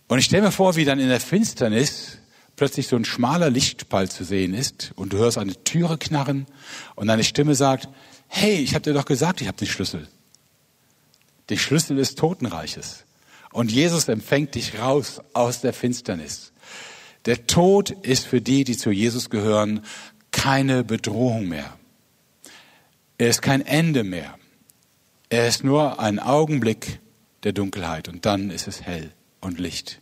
[0.07, 2.17] Und ich stelle mir vor, wie dann in der Finsternis
[2.55, 6.47] plötzlich so ein schmaler Lichtspalt zu sehen ist und du hörst eine Türe knarren
[6.95, 7.88] und eine Stimme sagt,
[8.27, 10.07] hey, ich habe dir doch gesagt, ich habe den Schlüssel.
[11.49, 13.03] Den Schlüssel des Totenreiches.
[13.51, 16.51] Und Jesus empfängt dich raus aus der Finsternis.
[17.27, 19.85] Der Tod ist für die, die zu Jesus gehören,
[20.31, 21.77] keine Bedrohung mehr.
[23.17, 24.39] Er ist kein Ende mehr.
[25.29, 26.99] Er ist nur ein Augenblick
[27.43, 29.11] der Dunkelheit und dann ist es hell
[29.41, 29.99] und Licht.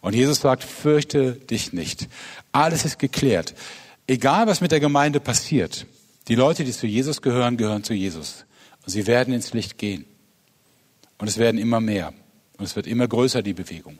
[0.00, 2.08] Und Jesus sagt, fürchte dich nicht.
[2.52, 3.54] Alles ist geklärt.
[4.06, 5.86] Egal, was mit der Gemeinde passiert,
[6.28, 8.46] die Leute, die zu Jesus gehören, gehören zu Jesus.
[8.86, 10.06] Und sie werden ins Licht gehen.
[11.18, 12.14] Und es werden immer mehr.
[12.56, 13.98] Und es wird immer größer, die Bewegung.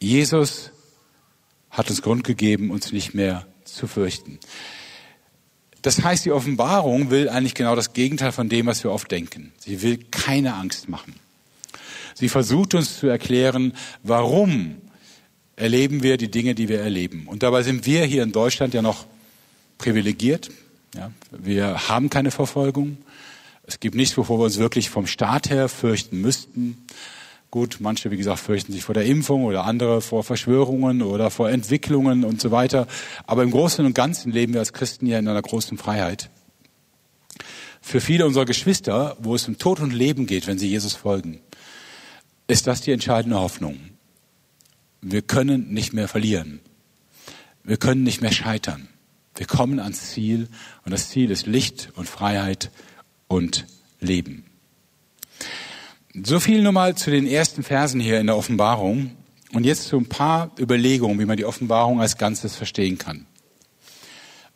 [0.00, 0.70] Jesus
[1.70, 4.38] hat uns Grund gegeben, uns nicht mehr zu fürchten.
[5.82, 9.52] Das heißt, die Offenbarung will eigentlich genau das Gegenteil von dem, was wir oft denken.
[9.58, 11.14] Sie will keine Angst machen.
[12.14, 14.78] Sie versucht uns zu erklären, warum
[15.54, 17.26] erleben wir die Dinge, die wir erleben.
[17.26, 19.06] Und dabei sind wir hier in Deutschland ja noch
[19.78, 20.50] privilegiert.
[20.94, 22.98] Ja, wir haben keine Verfolgung.
[23.64, 26.86] Es gibt nichts, wovor wir uns wirklich vom Staat her fürchten müssten.
[27.50, 31.48] Gut, manche, wie gesagt, fürchten sich vor der Impfung oder andere vor Verschwörungen oder vor
[31.48, 32.86] Entwicklungen und so weiter.
[33.26, 36.28] Aber im Großen und Ganzen leben wir als Christen ja in einer großen Freiheit.
[37.80, 41.40] Für viele unserer Geschwister, wo es um Tod und Leben geht, wenn sie Jesus folgen,
[42.48, 43.78] ist das die entscheidende Hoffnung.
[45.00, 46.60] Wir können nicht mehr verlieren.
[47.62, 48.88] Wir können nicht mehr scheitern.
[49.36, 50.48] Wir kommen ans Ziel
[50.84, 52.70] und das Ziel ist Licht und Freiheit
[53.26, 53.66] und
[54.00, 54.47] Leben.
[56.14, 59.14] So viel nur mal zu den ersten Versen hier in der Offenbarung
[59.52, 63.26] und jetzt zu ein paar Überlegungen, wie man die Offenbarung als Ganzes verstehen kann.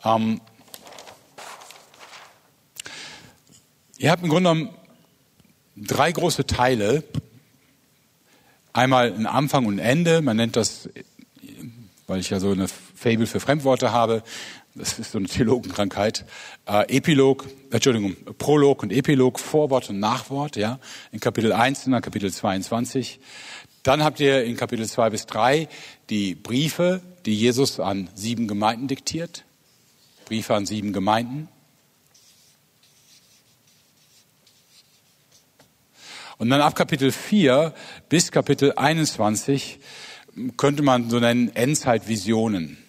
[0.03, 0.41] Ähm,
[3.97, 4.75] ihr habt im Grunde genommen
[5.75, 7.03] drei große Teile,
[8.73, 10.21] einmal ein Anfang und ein Ende.
[10.23, 10.89] Man nennt das,
[12.07, 14.23] weil ich ja so eine Fable für Fremdworte habe,
[14.75, 16.25] das ist so eine Theologenkrankheit,
[16.67, 20.79] äh, Epilog, Entschuldigung, Prolog und Epilog, Vorwort und Nachwort, ja,
[21.11, 23.19] in Kapitel 1 und Kapitel 22.
[23.83, 25.67] Dann habt ihr in Kapitel 2 bis 3
[26.09, 29.45] die Briefe, die Jesus an sieben Gemeinden diktiert.
[30.25, 31.49] Briefe an sieben Gemeinden.
[36.37, 37.73] Und dann ab Kapitel 4
[38.09, 39.79] bis Kapitel 21
[40.57, 42.82] könnte man so nennen Endzeitvisionen.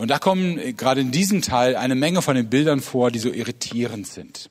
[0.00, 3.30] Und da kommen gerade in diesem Teil eine Menge von den Bildern vor, die so
[3.30, 4.48] irritierend sind.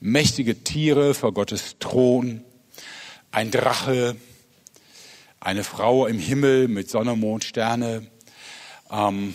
[0.00, 2.44] Mächtige Tiere vor Gottes Thron,
[3.30, 4.16] ein Drache,
[5.40, 8.06] eine Frau im Himmel mit Sonne, Mond, Sterne,
[8.90, 9.34] ähm,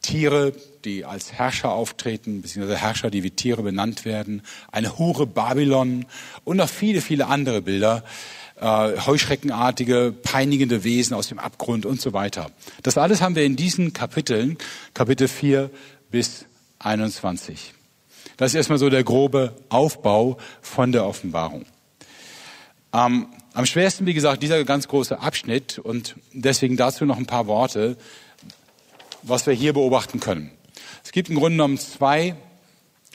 [0.00, 0.52] Tiere,
[0.84, 6.06] die als Herrscher auftreten, beziehungsweise Herrscher, die wie Tiere benannt werden, eine Hure Babylon
[6.44, 8.04] und noch viele, viele andere Bilder,
[8.60, 12.50] äh, heuschreckenartige, peinigende Wesen aus dem Abgrund und so weiter.
[12.82, 14.58] Das alles haben wir in diesen Kapiteln,
[14.94, 15.70] Kapitel 4
[16.10, 16.44] bis
[16.78, 17.74] 21.
[18.36, 21.66] Das ist erstmal so der grobe Aufbau von der Offenbarung.
[22.92, 27.46] Ähm, am schwersten, wie gesagt, dieser ganz große Abschnitt und deswegen dazu noch ein paar
[27.46, 27.96] Worte
[29.22, 30.50] was wir hier beobachten können.
[31.04, 32.36] Es gibt im Grunde genommen zwei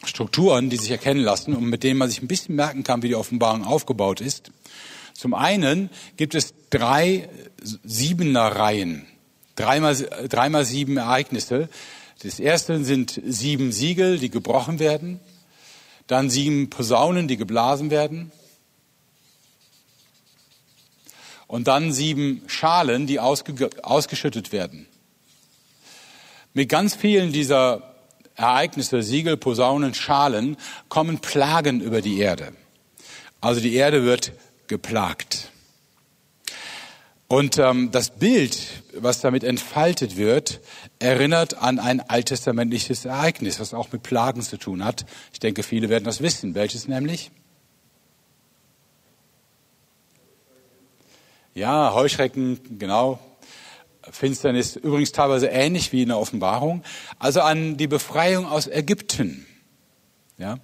[0.03, 3.08] Strukturen, die sich erkennen lassen und mit denen man sich ein bisschen merken kann, wie
[3.10, 4.51] die Offenbarung aufgebaut ist.
[5.13, 7.30] Zum einen gibt es drei
[7.84, 9.06] Siebener-Reihen,
[9.56, 9.95] dreimal,
[10.28, 11.69] dreimal sieben Ereignisse.
[12.23, 15.19] Das erste sind sieben Siegel, die gebrochen werden,
[16.08, 18.32] dann sieben Posaunen, die geblasen werden,
[21.54, 24.88] und dann sieben Schalen, die ausge ausgeschüttet werden.
[26.54, 27.93] Mit ganz vielen dieser
[28.36, 30.58] Ereignisse, Siegel, Posaunen, Schalen,
[30.89, 32.54] kommen Plagen über die Erde.
[33.39, 34.32] Also die Erde wird
[34.67, 35.52] geplagt.
[37.28, 40.62] Und ähm, das Bild, was damit entfaltet wird,
[40.99, 45.06] erinnert an ein alttestamentliches Ereignis, was auch mit Plagen zu tun hat.
[45.32, 46.54] Ich denke, viele werden das wissen.
[46.54, 47.32] Welches nämlich?
[51.56, 53.19] Ja, Heuschrecken, genau.
[54.12, 56.84] Finsternis, übrigens teilweise ähnlich wie in der Offenbarung,
[57.19, 59.45] also an die Befreiung aus Ägypten,
[60.38, 60.58] ja,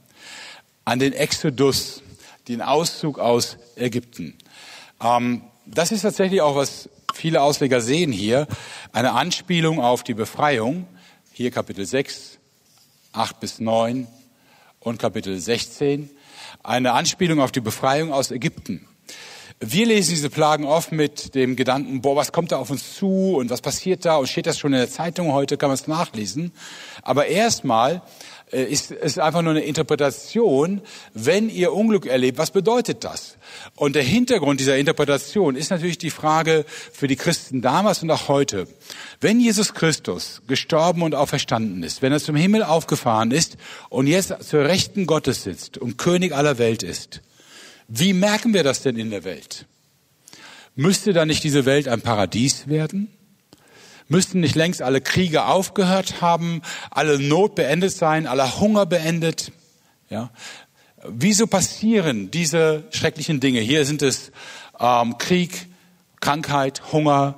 [0.83, 2.03] an den Exodus,
[2.49, 4.35] den Auszug aus Ägypten.
[5.01, 8.47] Ähm, das ist tatsächlich auch, was viele Ausleger sehen hier,
[8.91, 10.87] eine Anspielung auf die Befreiung,
[11.31, 12.39] hier Kapitel 6,
[13.13, 14.07] 8 bis 9
[14.79, 16.09] und Kapitel 16,
[16.63, 18.87] eine Anspielung auf die Befreiung aus Ägypten.
[19.59, 23.35] Wir lesen diese Plagen oft mit dem Gedanken, boah, was kommt da auf uns zu
[23.35, 25.87] und was passiert da und steht das schon in der Zeitung heute, kann man es
[25.87, 26.53] nachlesen.
[27.01, 28.01] Aber erstmal
[28.51, 30.81] äh, ist es einfach nur eine Interpretation,
[31.13, 33.37] wenn ihr Unglück erlebt, was bedeutet das?
[33.75, 38.27] Und der Hintergrund dieser Interpretation ist natürlich die Frage für die Christen damals und auch
[38.27, 38.67] heute.
[39.21, 43.57] Wenn Jesus Christus gestorben und auferstanden ist, wenn er zum Himmel aufgefahren ist
[43.89, 47.21] und jetzt zur Rechten Gottes sitzt und König aller Welt ist,
[47.87, 49.65] wie merken wir das denn in der Welt?
[50.75, 53.09] Müsste da nicht diese Welt ein Paradies werden?
[54.09, 59.51] Müssten nicht längst alle Kriege aufgehört haben, alle Not beendet sein, aller Hunger beendet?
[60.09, 60.31] Ja.
[61.07, 63.59] Wieso passieren diese schrecklichen Dinge?
[63.59, 64.31] Hier sind es
[64.79, 65.67] ähm, Krieg,
[66.19, 67.35] Krankheit, Hunger,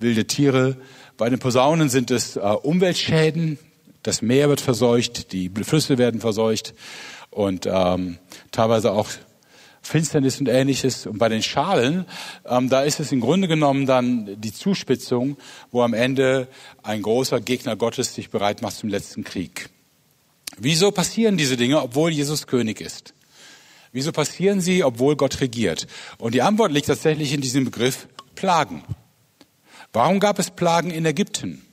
[0.00, 0.76] wilde Tiere.
[1.16, 3.58] Bei den Posaunen sind es äh, Umweltschäden.
[4.02, 6.74] Das Meer wird verseucht, die Flüsse werden verseucht
[7.30, 8.18] und ähm,
[8.50, 9.08] teilweise auch
[9.88, 11.06] Finsternis und ähnliches.
[11.06, 12.04] Und bei den Schalen,
[12.44, 15.38] ähm, da ist es im Grunde genommen dann die Zuspitzung,
[15.70, 16.46] wo am Ende
[16.82, 19.70] ein großer Gegner Gottes sich bereit macht zum letzten Krieg.
[20.58, 23.14] Wieso passieren diese Dinge, obwohl Jesus König ist?
[23.92, 25.86] Wieso passieren sie, obwohl Gott regiert?
[26.18, 28.84] Und die Antwort liegt tatsächlich in diesem Begriff Plagen.
[29.92, 31.64] Warum gab es Plagen in Ägypten?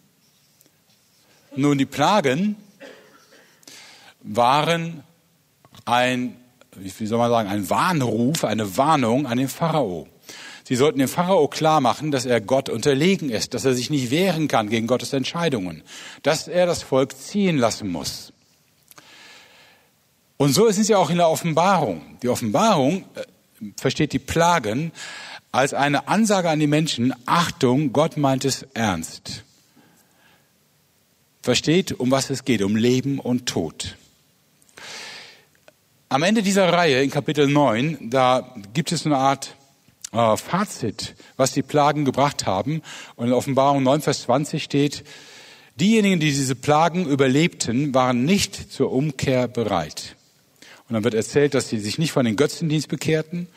[1.55, 2.55] Nun, die Plagen
[4.21, 5.03] waren
[5.83, 6.37] ein
[6.79, 10.07] wie soll man sagen, ein Warnruf, eine Warnung an den Pharao.
[10.67, 14.09] Sie sollten dem Pharao klar machen, dass er Gott unterlegen ist, dass er sich nicht
[14.09, 15.83] wehren kann gegen Gottes Entscheidungen,
[16.23, 18.33] dass er das Volk ziehen lassen muss.
[20.37, 22.17] Und so ist es ja auch in der Offenbarung.
[22.21, 23.23] Die Offenbarung äh,
[23.77, 24.91] versteht die Plagen
[25.51, 29.43] als eine Ansage an die Menschen, Achtung, Gott meint es ernst.
[31.41, 33.95] Versteht, um was es geht, um Leben und Tod.
[36.07, 39.55] Am Ende dieser Reihe in Kapitel 9, da gibt es eine Art
[40.11, 42.83] äh, Fazit, was die Plagen gebracht haben.
[43.15, 45.03] Und in Offenbarung 9, Vers 20 steht,
[45.77, 50.15] diejenigen, die diese Plagen überlebten, waren nicht zur Umkehr bereit.
[50.87, 53.47] Und dann wird erzählt, dass sie sich nicht von den Götzendienst bekehrten.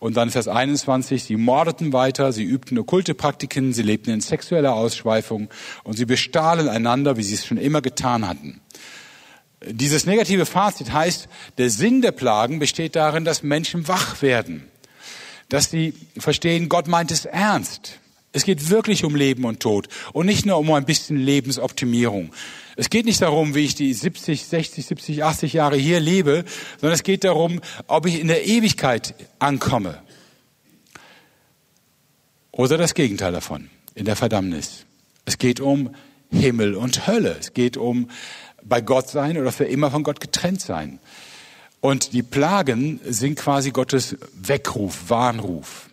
[0.00, 4.74] Und dann Vers 21, sie mordeten weiter, sie übten okkulte Praktiken, sie lebten in sexueller
[4.74, 5.48] Ausschweifung
[5.84, 8.60] und sie bestahlen einander, wie sie es schon immer getan hatten.
[9.66, 14.64] Dieses negative Fazit heißt, der Sinn der Plagen besteht darin, dass Menschen wach werden,
[15.48, 17.98] dass sie verstehen, Gott meint es ernst.
[18.32, 22.32] Es geht wirklich um Leben und Tod und nicht nur um ein bisschen Lebensoptimierung.
[22.76, 26.44] Es geht nicht darum, wie ich die 70, 60, 70, 80 Jahre hier lebe,
[26.80, 30.02] sondern es geht darum, ob ich in der Ewigkeit ankomme.
[32.50, 34.84] Oder das Gegenteil davon, in der Verdammnis.
[35.24, 35.94] Es geht um
[36.30, 37.36] Himmel und Hölle.
[37.38, 38.10] Es geht um
[38.64, 40.98] bei Gott sein oder für immer von Gott getrennt sein.
[41.80, 45.90] Und die Plagen sind quasi Gottes Weckruf, Warnruf.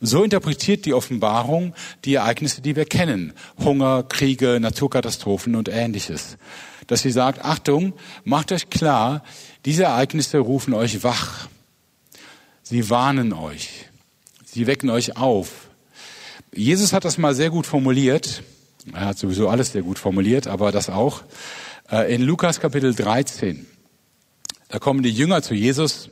[0.00, 3.32] So interpretiert die Offenbarung die Ereignisse, die wir kennen.
[3.58, 6.36] Hunger, Kriege, Naturkatastrophen und ähnliches.
[6.86, 9.24] Dass sie sagt, Achtung, macht euch klar,
[9.64, 11.48] diese Ereignisse rufen euch wach.
[12.62, 13.86] Sie warnen euch.
[14.44, 15.68] Sie wecken euch auf.
[16.52, 18.42] Jesus hat das mal sehr gut formuliert.
[18.92, 21.22] Er hat sowieso alles sehr gut formuliert, aber das auch.
[21.90, 23.66] Äh, in Lukas Kapitel 13.
[24.68, 26.08] Da kommen die Jünger zu Jesus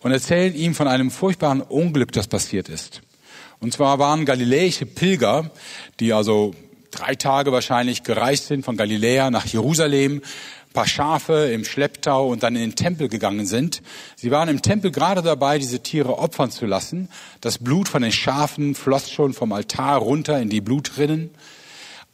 [0.00, 3.02] und erzählen ihm von einem furchtbaren Unglück, das passiert ist.
[3.58, 5.50] Und zwar waren galiläische Pilger,
[6.00, 6.54] die also
[6.90, 10.22] drei Tage wahrscheinlich gereist sind von Galiläa nach Jerusalem,
[10.72, 13.82] paar Schafe im Schlepptau und dann in den Tempel gegangen sind.
[14.16, 17.10] Sie waren im Tempel gerade dabei, diese Tiere opfern zu lassen.
[17.42, 21.30] Das Blut von den Schafen floss schon vom Altar runter in die Blutrinnen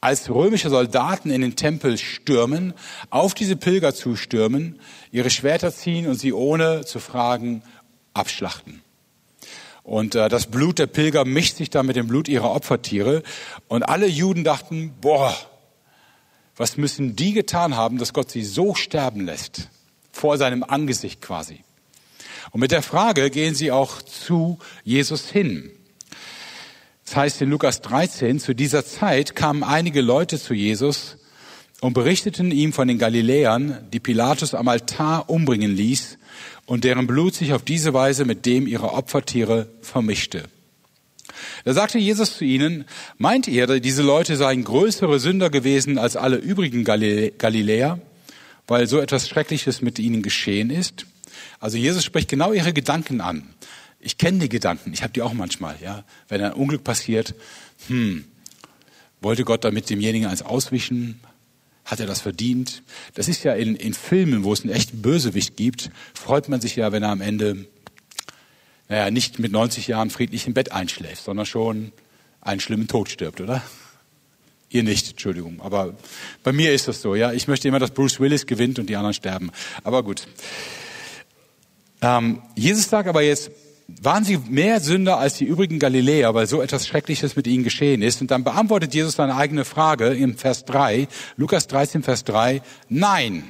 [0.06, 2.74] als römische Soldaten in den Tempel stürmen,
[3.10, 4.78] auf diese Pilger zustürmen,
[5.10, 7.64] ihre Schwerter ziehen und sie ohne zu fragen
[8.14, 8.82] abschlachten.
[9.82, 13.24] Und äh, das Blut der Pilger mischt sich dann mit dem Blut ihrer Opfertiere.
[13.66, 15.34] Und alle Juden dachten, boah,
[16.54, 19.70] was müssen die getan haben, dass Gott sie so sterben lässt?
[20.12, 21.64] Vor seinem Angesicht quasi.
[22.52, 25.75] Und mit der Frage gehen sie auch zu Jesus hin.
[27.06, 31.16] Das heißt in Lukas 13, zu dieser Zeit kamen einige Leute zu Jesus
[31.80, 36.18] und berichteten ihm von den Galiläern, die Pilatus am Altar umbringen ließ
[36.66, 40.44] und deren Blut sich auf diese Weise mit dem ihrer Opfertiere vermischte.
[41.64, 42.86] Da sagte Jesus zu ihnen,
[43.18, 48.00] meint ihr, diese Leute seien größere Sünder gewesen als alle übrigen Galiläer,
[48.66, 51.06] weil so etwas Schreckliches mit ihnen geschehen ist?
[51.60, 53.44] Also Jesus spricht genau ihre Gedanken an.
[54.06, 56.04] Ich kenne die Gedanken, ich habe die auch manchmal, ja.
[56.28, 57.34] Wenn ein Unglück passiert,
[57.88, 58.24] hm,
[59.20, 61.18] wollte Gott damit demjenigen eins auswischen?
[61.84, 62.84] Hat er das verdient?
[63.14, 66.76] Das ist ja in, in Filmen, wo es einen echten Bösewicht gibt, freut man sich
[66.76, 67.66] ja, wenn er am Ende
[68.88, 71.90] naja, nicht mit 90 Jahren friedlich im Bett einschläft, sondern schon
[72.40, 73.60] einen schlimmen Tod stirbt, oder?
[74.68, 75.60] Ihr nicht, Entschuldigung.
[75.62, 75.96] Aber
[76.44, 77.32] bei mir ist das so, ja.
[77.32, 79.50] Ich möchte immer, dass Bruce Willis gewinnt und die anderen sterben.
[79.82, 80.28] Aber gut.
[82.02, 83.50] Ähm, Jesus sagt aber jetzt,
[83.88, 88.02] waren sie mehr Sünder als die übrigen Galiläer, weil so etwas Schreckliches mit ihnen geschehen
[88.02, 88.20] ist.
[88.20, 93.44] Und dann beantwortet Jesus seine eigene Frage im Vers 3, Lukas 13, Vers 3, nein.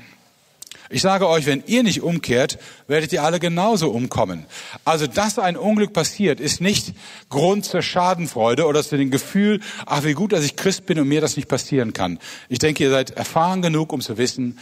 [0.88, 4.46] Ich sage euch, wenn ihr nicht umkehrt, werdet ihr alle genauso umkommen.
[4.84, 6.94] Also, dass ein Unglück passiert, ist nicht
[7.28, 11.08] Grund zur Schadenfreude oder zu dem Gefühl, ach, wie gut, dass ich Christ bin und
[11.08, 12.20] mir das nicht passieren kann.
[12.48, 14.58] Ich denke, ihr seid erfahren genug, um zu wissen,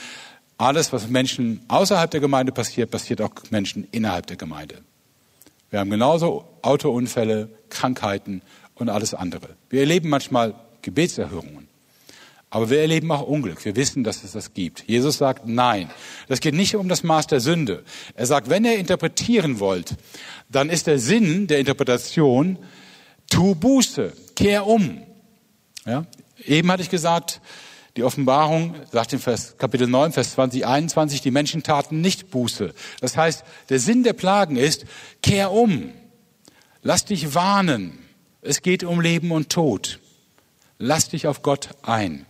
[0.57, 4.77] alles, was Menschen außerhalb der Gemeinde passiert, passiert auch Menschen innerhalb der Gemeinde.
[5.75, 8.43] Wir haben genauso Autounfälle, Krankheiten
[8.77, 9.57] und alles andere.
[9.71, 11.67] Wir erleben manchmal Gebetserhörungen.
[12.49, 13.65] Aber wir erleben auch Unglück.
[13.65, 14.85] Wir wissen, dass es das gibt.
[14.87, 15.91] Jesus sagt nein.
[16.29, 17.83] Das geht nicht um das Maß der Sünde.
[18.15, 19.97] Er sagt, wenn ihr interpretieren wollt,
[20.49, 22.57] dann ist der Sinn der Interpretation,
[23.29, 25.03] tu Buße, kehr um.
[25.85, 26.07] Ja?
[26.47, 27.41] Eben hatte ich gesagt,
[27.97, 32.75] die Offenbarung sagt in Vers, Kapitel 9, Vers 20, 21, die Menschen taten nicht Buße.
[33.01, 34.85] Das heißt, der Sinn der Plagen ist,
[35.23, 35.93] kehr um.
[36.83, 37.99] Lass dich warnen.
[38.43, 40.01] Es geht um Leben und Tod.
[40.79, 42.27] Lass dich auf Gott ein.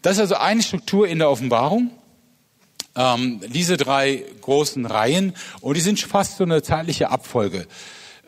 [0.00, 1.90] Das ist also eine Struktur in der Offenbarung.
[2.96, 7.66] Ähm, diese drei großen Reihen und die sind fast so eine zeitliche Abfolge.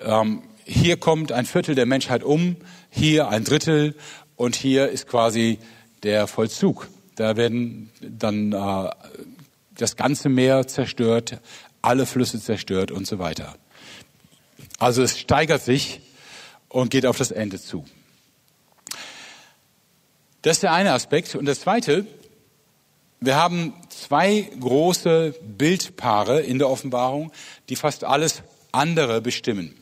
[0.00, 2.56] Ähm, hier kommt ein Viertel der Menschheit um,
[2.90, 3.94] hier ein Drittel
[4.36, 5.58] und hier ist quasi
[6.02, 6.88] der Vollzug.
[7.16, 8.90] Da werden dann äh,
[9.76, 11.40] das ganze Meer zerstört,
[11.82, 13.56] alle Flüsse zerstört und so weiter.
[14.78, 16.00] Also es steigert sich
[16.68, 17.84] und geht auf das Ende zu.
[20.42, 21.34] Das ist der eine Aspekt.
[21.34, 22.06] Und das zweite,
[23.20, 27.32] wir haben zwei große Bildpaare in der Offenbarung,
[27.68, 29.74] die fast alles andere bestimmen.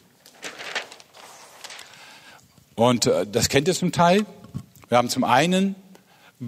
[2.76, 4.24] Und äh, das kennt ihr zum Teil.
[4.95, 5.74] Wir haben zum einen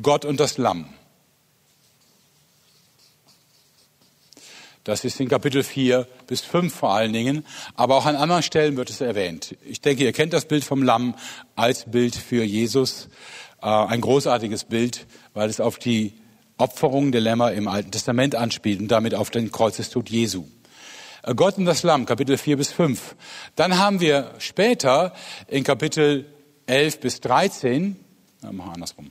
[0.02, 0.88] Gott und das Lamm.
[4.84, 7.44] Das ist in Kapitel 4 bis 5 vor allen Dingen,
[7.74, 9.56] aber auch an anderen Stellen wird es erwähnt.
[9.64, 11.16] Ich denke, ihr kennt das Bild vom Lamm
[11.56, 13.08] als Bild für Jesus.
[13.60, 16.12] Äh, ein großartiges Bild, weil es auf die
[16.56, 20.46] Opferung der Lämmer im Alten Testament anspielt und damit auf den Kreuzestod Jesu.
[21.24, 23.16] Äh, Gott und das Lamm, Kapitel 4 bis 5.
[23.56, 25.14] Dann haben wir später
[25.48, 26.26] in Kapitel
[26.66, 27.96] 11 bis 13,
[28.42, 29.10] na, wir andersrum,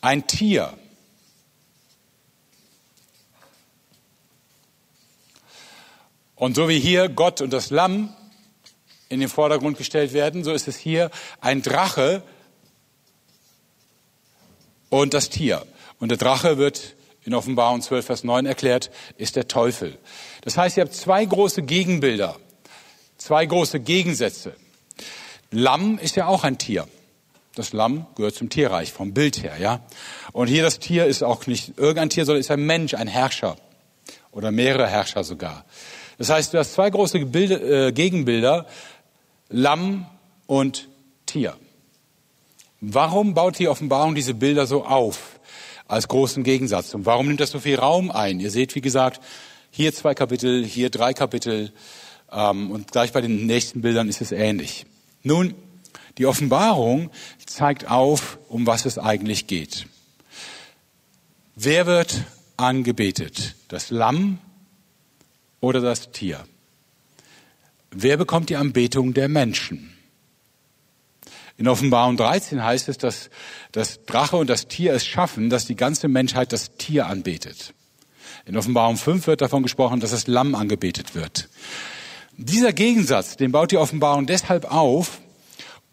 [0.00, 0.76] ein Tier.
[6.34, 8.14] Und so wie hier Gott und das Lamm
[9.08, 11.10] in den Vordergrund gestellt werden, so ist es hier
[11.40, 12.22] ein Drache,
[14.90, 15.66] und das Tier.
[15.98, 19.98] Und der Drache wird in Offenbarung 12, Vers 9 erklärt, ist der Teufel.
[20.42, 22.36] Das heißt, ihr habt zwei große Gegenbilder,
[23.18, 24.54] zwei große Gegensätze.
[25.50, 26.88] Lamm ist ja auch ein Tier.
[27.56, 29.80] Das Lamm gehört zum Tierreich, vom Bild her, ja.
[30.32, 33.56] Und hier das Tier ist auch nicht irgendein Tier, sondern ist ein Mensch, ein Herrscher.
[34.30, 35.64] Oder mehrere Herrscher sogar.
[36.18, 38.66] Das heißt, du hast zwei große Bilder, äh, Gegenbilder,
[39.48, 40.04] Lamm
[40.46, 40.88] und
[41.24, 41.56] Tier.
[42.82, 45.40] Warum baut die Offenbarung diese Bilder so auf
[45.88, 46.92] als großen Gegensatz?
[46.92, 48.38] Und warum nimmt das so viel Raum ein?
[48.38, 49.22] Ihr seht, wie gesagt,
[49.70, 51.72] hier zwei Kapitel, hier drei Kapitel
[52.30, 54.84] ähm, und gleich bei den nächsten Bildern ist es ähnlich.
[55.22, 55.54] Nun,
[56.18, 57.10] die Offenbarung
[57.44, 59.86] zeigt auf, um was es eigentlich geht.
[61.54, 62.24] Wer wird
[62.56, 63.56] angebetet?
[63.68, 64.38] Das Lamm
[65.60, 66.46] oder das Tier?
[67.90, 69.92] Wer bekommt die Anbetung der Menschen?
[71.58, 73.30] In Offenbarung 13 heißt es, dass
[73.72, 77.72] das Drache und das Tier es schaffen, dass die ganze Menschheit das Tier anbetet.
[78.44, 81.48] In Offenbarung 5 wird davon gesprochen, dass das Lamm angebetet wird.
[82.36, 85.20] Dieser Gegensatz, den baut die Offenbarung deshalb auf,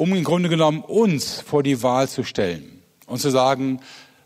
[0.03, 3.79] um im Grunde genommen uns vor die Wahl zu stellen und zu sagen,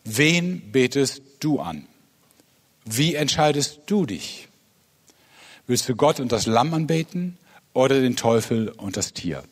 [0.04, 1.86] wen betest du an?
[2.84, 4.48] Wie entscheidest du dich?
[5.68, 7.38] Willst du Gott und das Lamm anbeten
[7.74, 9.44] oder den Teufel und das Tier?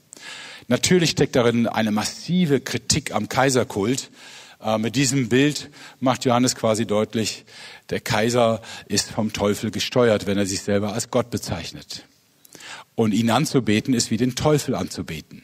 [0.68, 4.10] Natürlich steckt darin eine massive Kritik am Kaiserkult.
[4.60, 5.70] Äh, mit diesem Bild
[6.00, 7.46] macht Johannes quasi deutlich,
[7.92, 12.08] der Kaiser ist vom Teufel gesteuert, wenn er sich selber als Gott bezeichnet.
[12.96, 15.44] Und ihn anzubeten ist wie den Teufel anzubeten.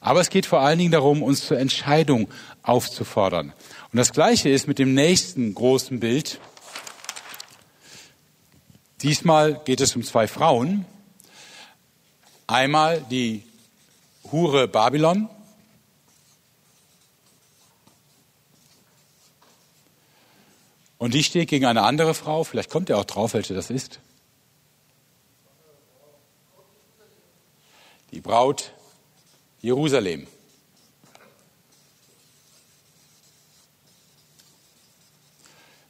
[0.00, 2.28] Aber es geht vor allen Dingen darum, uns zur Entscheidung
[2.62, 3.52] aufzufordern.
[3.92, 6.40] Und das Gleiche ist mit dem nächsten großen Bild.
[9.02, 10.86] Diesmal geht es um zwei Frauen.
[12.46, 13.44] Einmal die
[14.32, 15.28] Hure Babylon.
[20.96, 22.44] Und die steht gegen eine andere Frau.
[22.44, 24.00] Vielleicht kommt ihr auch drauf, welche das ist.
[28.12, 28.72] Die Braut
[29.62, 30.26] Jerusalem.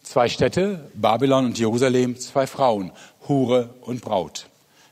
[0.03, 2.91] Zwei Städte, Babylon und Jerusalem, zwei Frauen,
[3.29, 4.49] Hure und Braut.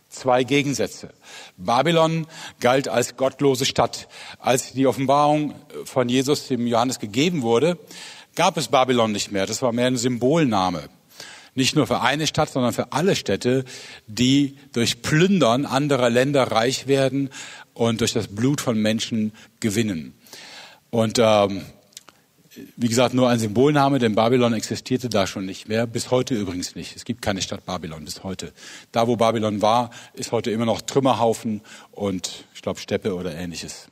[0.08, 1.10] Zwei Gegensätze.
[1.56, 2.28] Babylon
[2.60, 4.06] galt als gottlose Stadt.
[4.38, 7.78] Als die Offenbarung von Jesus dem Johannes gegeben wurde,
[8.36, 9.46] gab es Babylon nicht mehr.
[9.46, 10.88] Das war mehr ein Symbolname.
[11.56, 13.64] Nicht nur für eine Stadt, sondern für alle Städte,
[14.06, 17.30] die durch Plündern anderer Länder reich werden
[17.78, 20.12] und durch das Blut von Menschen gewinnen.
[20.90, 21.62] Und ähm,
[22.76, 26.74] wie gesagt, nur ein Symbolname, denn Babylon existierte da schon nicht mehr, bis heute übrigens
[26.74, 26.96] nicht.
[26.96, 28.52] Es gibt keine Stadt Babylon bis heute.
[28.90, 31.60] Da, wo Babylon war, ist heute immer noch Trümmerhaufen
[31.92, 33.86] und ich glaube Steppe oder ähnliches.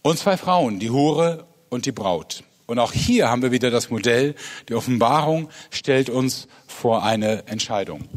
[0.00, 2.44] Und zwei Frauen, die Hure und die Braut.
[2.64, 4.34] Und auch hier haben wir wieder das Modell,
[4.70, 8.08] die Offenbarung stellt uns vor eine Entscheidung.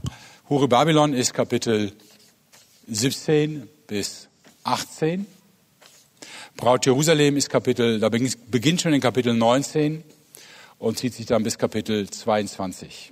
[0.47, 1.91] Hure Babylon ist Kapitel
[2.87, 4.29] 17 bis
[4.65, 5.25] 18.
[6.55, 10.03] Braut Jerusalem ist Kapitel, da beginnt schon in Kapitel 19
[10.77, 13.11] und zieht sich dann bis Kapitel 22.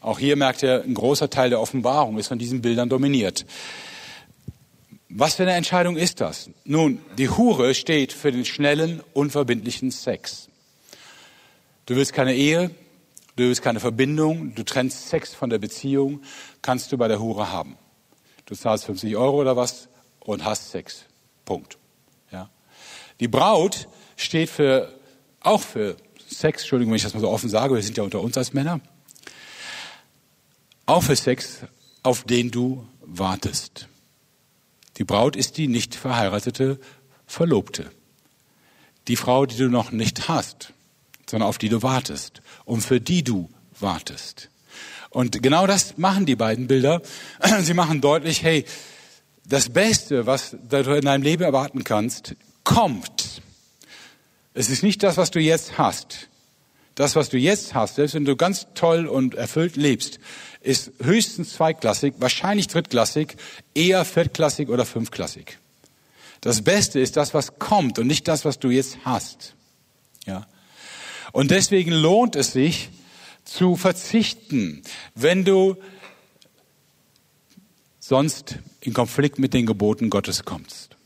[0.00, 3.44] Auch hier merkt ihr, ein großer Teil der Offenbarung ist von diesen Bildern dominiert.
[5.08, 6.50] Was für eine Entscheidung ist das?
[6.64, 10.48] Nun, die Hure steht für den schnellen, unverbindlichen Sex.
[11.86, 12.70] Du willst keine Ehe,
[13.34, 16.22] du willst keine Verbindung, du trennst Sex von der Beziehung,
[16.62, 17.76] kannst du bei der Hure haben.
[18.50, 19.88] Du zahlst 50 Euro oder was
[20.18, 21.04] und hast Sex.
[21.44, 21.78] Punkt.
[22.32, 22.50] Ja.
[23.20, 23.86] Die Braut
[24.16, 24.92] steht für,
[25.38, 25.96] auch für
[26.28, 28.52] Sex, Entschuldigung, wenn ich das mal so offen sage, wir sind ja unter uns als
[28.52, 28.80] Männer.
[30.84, 31.60] Auch für Sex,
[32.02, 33.86] auf den du wartest.
[34.96, 36.80] Die Braut ist die nicht verheiratete
[37.28, 37.92] Verlobte.
[39.06, 40.72] Die Frau, die du noch nicht hast,
[41.28, 43.48] sondern auf die du wartest und für die du
[43.78, 44.50] wartest.
[45.10, 47.02] Und genau das machen die beiden Bilder.
[47.60, 48.64] Sie machen deutlich, hey,
[49.44, 53.42] das Beste, was du in deinem Leben erwarten kannst, kommt.
[54.54, 56.28] Es ist nicht das, was du jetzt hast.
[56.94, 60.18] Das, was du jetzt hast, selbst wenn du ganz toll und erfüllt lebst,
[60.60, 63.36] ist höchstens zweitklassig, wahrscheinlich drittklassig,
[63.74, 65.58] eher viertklassig oder fünfklassig.
[66.40, 69.54] Das Beste ist das, was kommt und nicht das, was du jetzt hast.
[70.26, 70.46] Ja.
[71.32, 72.90] Und deswegen lohnt es sich
[73.50, 74.82] zu verzichten,
[75.14, 75.76] wenn du
[77.98, 80.96] sonst in Konflikt mit den Geboten Gottes kommst.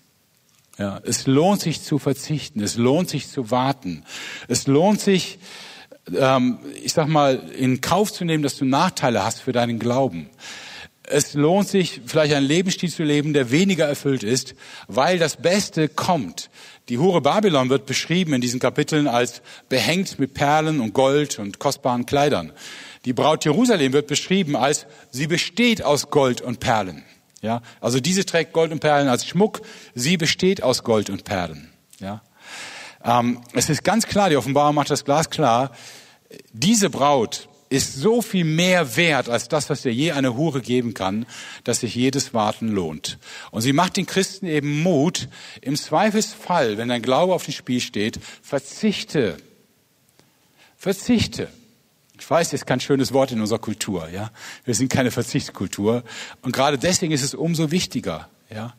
[0.78, 4.04] Ja, es lohnt sich zu verzichten, es lohnt sich zu warten,
[4.48, 5.38] es lohnt sich,
[6.14, 10.28] ähm, ich sag mal, in Kauf zu nehmen, dass du Nachteile hast für deinen Glauben.
[11.04, 14.54] Es lohnt sich, vielleicht einen Lebensstil zu leben, der weniger erfüllt ist,
[14.88, 16.50] weil das Beste kommt.
[16.88, 21.58] Die Hure Babylon wird beschrieben in diesen Kapiteln als behängt mit Perlen und Gold und
[21.58, 22.52] kostbaren Kleidern.
[23.06, 27.02] Die Braut Jerusalem wird beschrieben als sie besteht aus Gold und Perlen.
[27.40, 29.62] Ja, also diese trägt Gold und Perlen als Schmuck.
[29.94, 31.70] Sie besteht aus Gold und Perlen.
[32.00, 32.22] Ja,
[33.02, 35.70] ähm, es ist ganz klar, die Offenbarung macht das Glas klar.
[36.52, 40.94] Diese Braut ist so viel mehr wert als das, was dir je eine Hure geben
[40.94, 41.26] kann,
[41.64, 43.18] dass sich jedes Warten lohnt.
[43.50, 45.28] Und sie macht den Christen eben Mut,
[45.60, 49.36] im Zweifelsfall, wenn dein Glaube auf dem Spiel steht, verzichte.
[50.76, 51.48] Verzichte.
[52.18, 54.30] Ich weiß, das ist kein schönes Wort in unserer Kultur, ja.
[54.64, 56.04] Wir sind keine Verzichtskultur.
[56.42, 58.74] Und gerade deswegen ist es umso wichtiger, ja.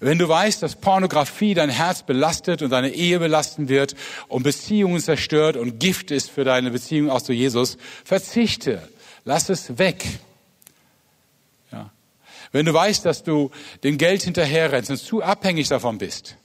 [0.00, 3.94] Wenn du weißt, dass Pornografie dein Herz belastet und deine Ehe belasten wird
[4.28, 8.88] und Beziehungen zerstört und Gift ist für deine Beziehung auch zu Jesus, verzichte.
[9.24, 10.06] Lass es weg.
[11.70, 11.90] Ja.
[12.52, 13.50] Wenn du weißt, dass du
[13.84, 16.36] dem Geld hinterherrennst und zu abhängig davon bist,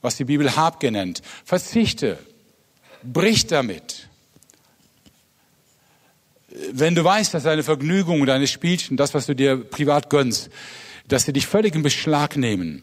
[0.00, 2.18] was die Bibel Habgier nennt, verzichte.
[3.02, 4.08] Brich damit.
[6.72, 10.48] Wenn du weißt, dass deine Vergnügung, deine Spielchen, das, was du dir privat gönnst,
[11.08, 12.82] dass sie dich völlig in Beschlag nehmen,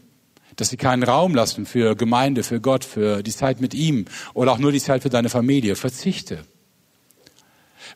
[0.56, 4.52] dass sie keinen Raum lassen für Gemeinde, für Gott, für die Zeit mit ihm oder
[4.52, 5.76] auch nur die Zeit für deine Familie.
[5.76, 6.44] Verzichte.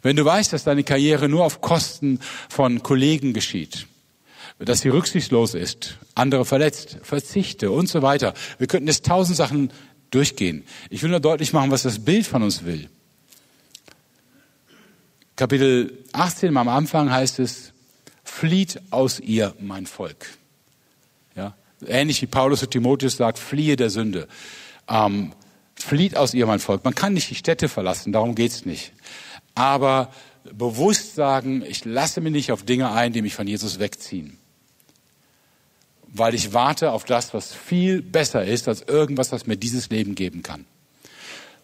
[0.03, 3.87] Wenn du weißt, dass deine Karriere nur auf Kosten von Kollegen geschieht,
[4.59, 8.35] dass sie rücksichtslos ist, andere verletzt, verzichte und so weiter.
[8.59, 9.71] Wir könnten jetzt tausend Sachen
[10.11, 10.65] durchgehen.
[10.91, 12.89] Ich will nur deutlich machen, was das Bild von uns will.
[15.37, 17.73] Kapitel 18 am Anfang heißt es,
[18.29, 20.27] flieht aus ihr mein Volk.
[21.35, 21.55] Ja?
[21.87, 24.29] Ähnlich wie Paulus zu Timotheus sagt, fliehe der Sünde.
[24.89, 25.33] Ähm,
[25.75, 26.85] flieht aus ihr mein Volk.
[26.85, 28.93] Man kann nicht die Städte verlassen, darum geht's nicht.
[29.55, 30.13] Aber
[30.53, 34.39] bewusst sagen, ich lasse mich nicht auf Dinge ein, die mich von Jesus wegziehen.
[36.07, 40.15] Weil ich warte auf das, was viel besser ist als irgendwas, was mir dieses Leben
[40.15, 40.65] geben kann.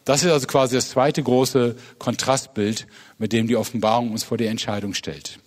[0.04, 2.86] Das ist also quasi das zweite große Kontrastbild,
[3.18, 5.38] mit dem die Offenbarung uns vor die Entscheidung stellt.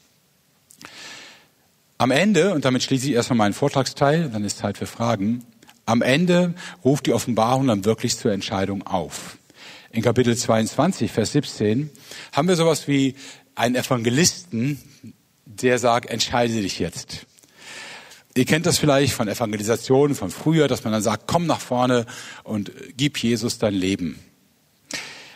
[1.99, 5.43] Am Ende, und damit schließe ich erstmal meinen Vortragsteil, dann ist Zeit für Fragen,
[5.87, 9.37] am Ende ruft die Offenbarung dann wirklich zur Entscheidung auf.
[9.91, 11.89] In Kapitel 22, Vers 17
[12.33, 13.15] haben wir sowas wie
[13.55, 14.79] einen Evangelisten,
[15.45, 17.25] der sagt, entscheide dich jetzt.
[18.35, 22.05] Ihr kennt das vielleicht von Evangelisationen von früher, dass man dann sagt, komm nach vorne
[22.43, 24.19] und gib Jesus dein Leben.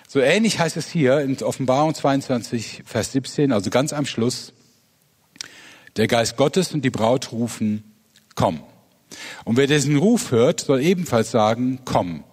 [0.07, 4.53] So ähnlich heißt es hier in Offenbarung 22, Vers 17, also ganz am Schluss.
[5.97, 7.83] Der Geist Gottes und die Braut rufen,
[8.35, 8.61] komm.
[9.43, 12.23] Und wer diesen Ruf hört, soll ebenfalls sagen, komm.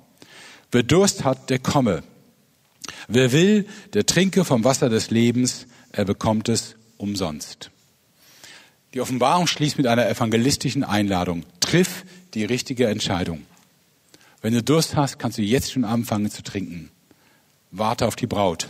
[0.71, 2.03] Wer Durst hat, der komme.
[3.09, 7.71] Wer will, der trinke vom Wasser des Lebens, er bekommt es umsonst.
[8.95, 11.45] Die Offenbarung schließt mit einer evangelistischen Einladung.
[11.61, 12.05] Triff
[12.35, 13.45] die richtige Entscheidung.
[14.41, 16.91] Wenn du Durst hast, kannst du jetzt schon anfangen zu trinken.
[17.71, 18.69] Warte auf die Braut.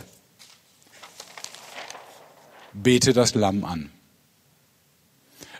[2.73, 3.91] Bete das Lamm an.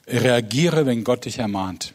[0.10, 1.94] Reagiere, wenn Gott dich ermahnt.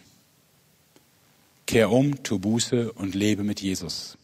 [1.66, 4.16] Kehr um, tu Buße und lebe mit Jesus.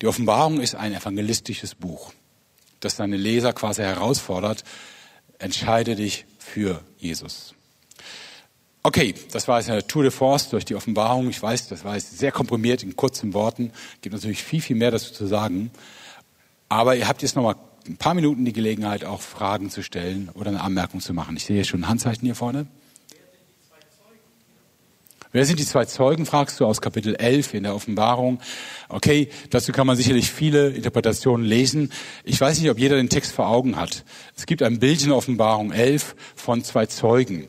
[0.00, 2.12] Die Offenbarung ist ein evangelistisches Buch,
[2.80, 4.64] das seine Leser quasi herausfordert,
[5.38, 7.54] entscheide dich für Jesus.
[8.82, 11.28] Okay, das war jetzt eine Tour de Force durch die Offenbarung.
[11.28, 13.72] Ich weiß, das war jetzt sehr komprimiert in kurzen Worten.
[13.96, 15.70] Es gibt natürlich viel, viel mehr dazu zu sagen.
[16.70, 17.56] Aber ihr habt jetzt noch mal
[17.88, 21.36] ein paar Minuten die Gelegenheit, auch Fragen zu stellen oder eine Anmerkung zu machen.
[21.36, 22.66] Ich sehe schon ein Handzeichen hier vorne.
[25.32, 28.40] Wer sind die zwei Zeugen, fragst du aus Kapitel 11 in der Offenbarung.
[28.88, 31.92] Okay, dazu kann man sicherlich viele Interpretationen lesen.
[32.24, 34.04] Ich weiß nicht, ob jeder den Text vor Augen hat.
[34.36, 37.46] Es gibt ein Bild in Offenbarung 11 von zwei Zeugen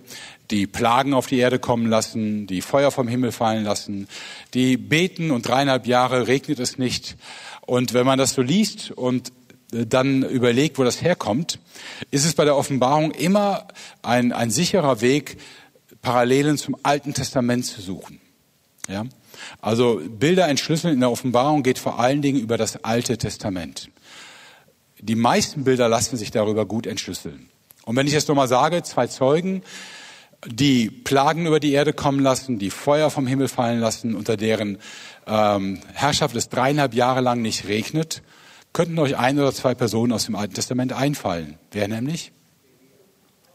[0.51, 4.07] die Plagen auf die Erde kommen lassen, die Feuer vom Himmel fallen lassen,
[4.53, 7.15] die beten und dreieinhalb Jahre regnet es nicht.
[7.65, 9.31] Und wenn man das so liest und
[9.71, 11.59] dann überlegt, wo das herkommt,
[12.11, 13.67] ist es bei der Offenbarung immer
[14.01, 15.37] ein, ein sicherer Weg,
[16.01, 18.19] Parallelen zum Alten Testament zu suchen.
[18.87, 19.05] Ja?
[19.61, 23.89] Also Bilder entschlüsseln in der Offenbarung geht vor allen Dingen über das Alte Testament.
[24.99, 27.49] Die meisten Bilder lassen sich darüber gut entschlüsseln.
[27.85, 29.63] Und wenn ich jetzt nochmal sage, zwei Zeugen,
[30.45, 34.77] die Plagen über die Erde kommen lassen, die Feuer vom Himmel fallen lassen, unter deren
[35.27, 38.21] ähm, Herrschaft es dreieinhalb Jahre lang nicht regnet,
[38.73, 41.57] könnten euch ein oder zwei Personen aus dem Alten Testament einfallen.
[41.71, 42.31] Wer nämlich?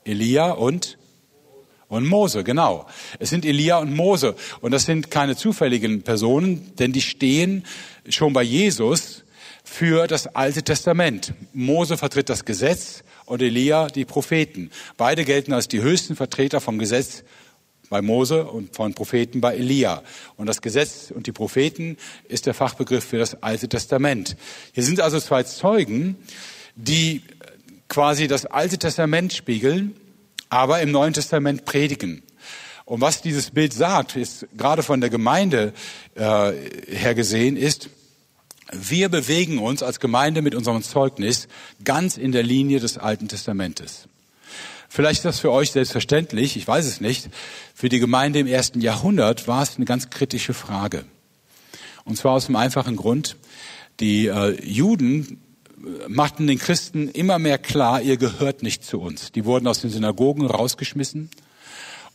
[0.04, 0.98] Elia und
[1.88, 2.86] und Mose, genau.
[3.20, 4.34] Es sind Elia und Mose.
[4.60, 7.64] Und das sind keine zufälligen Personen, denn die stehen
[8.08, 9.22] schon bei Jesus
[9.62, 11.32] für das Alte Testament.
[11.52, 14.70] Mose vertritt das Gesetz und Elia die Propheten.
[14.96, 17.22] Beide gelten als die höchsten Vertreter vom Gesetz
[17.88, 20.02] bei Mose und von Propheten bei Elia.
[20.36, 21.96] Und das Gesetz und die Propheten
[22.28, 24.36] ist der Fachbegriff für das Alte Testament.
[24.72, 26.16] Hier sind also zwei Zeugen,
[26.74, 27.22] die
[27.88, 29.94] quasi das Alte Testament spiegeln,
[30.48, 32.22] aber im Neuen Testament predigen.
[32.84, 35.72] Und was dieses Bild sagt, ist gerade von der Gemeinde
[36.14, 36.52] äh,
[36.88, 37.90] her gesehen, ist,
[38.72, 41.48] wir bewegen uns als Gemeinde mit unserem Zeugnis
[41.84, 44.08] ganz in der Linie des Alten Testamentes.
[44.96, 47.28] Vielleicht ist das für euch selbstverständlich, ich weiß es nicht.
[47.74, 51.04] Für die Gemeinde im ersten Jahrhundert war es eine ganz kritische Frage.
[52.06, 53.36] Und zwar aus dem einfachen Grund,
[54.00, 55.38] die äh, Juden
[55.76, 59.32] äh, machten den Christen immer mehr klar, ihr gehört nicht zu uns.
[59.32, 61.28] Die wurden aus den Synagogen rausgeschmissen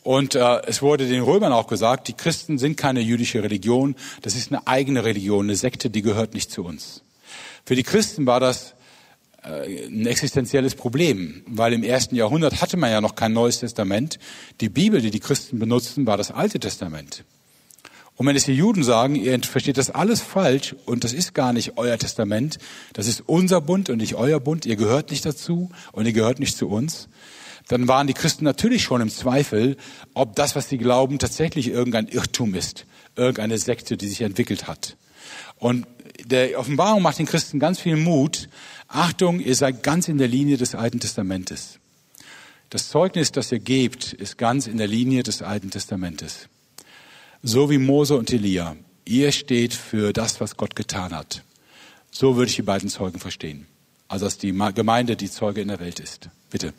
[0.02, 4.34] und äh, es wurde den Römern auch gesagt, die Christen sind keine jüdische Religion, das
[4.34, 7.02] ist eine eigene Religion, eine Sekte, die gehört nicht zu uns.
[7.64, 8.74] Für die Christen war das
[9.42, 14.18] ein existenzielles Problem, weil im ersten Jahrhundert hatte man ja noch kein neues Testament.
[14.60, 17.24] Die Bibel, die die Christen benutzten, war das Alte Testament.
[18.14, 21.52] Und wenn es die Juden sagen, ihr versteht das alles falsch und das ist gar
[21.52, 22.58] nicht euer Testament,
[22.92, 26.38] das ist unser Bund und nicht euer Bund, ihr gehört nicht dazu und ihr gehört
[26.38, 27.08] nicht zu uns,
[27.68, 29.76] dann waren die Christen natürlich schon im Zweifel,
[30.14, 32.86] ob das, was sie glauben, tatsächlich irgendein Irrtum ist,
[33.16, 34.96] irgendeine Sekte, die sich entwickelt hat.
[35.58, 35.86] Und
[36.24, 38.48] der Offenbarung macht den Christen ganz viel Mut.
[38.88, 41.78] Achtung, ihr seid ganz in der Linie des Alten Testamentes.
[42.70, 46.48] Das Zeugnis, das ihr gebt, ist ganz in der Linie des Alten Testamentes.
[47.42, 48.76] So wie Mose und Elia.
[49.04, 51.42] Ihr steht für das, was Gott getan hat.
[52.10, 53.66] So würde ich die beiden Zeugen verstehen.
[54.08, 56.28] Also dass die Gemeinde die Zeuge in der Welt ist.
[56.50, 56.72] Bitte.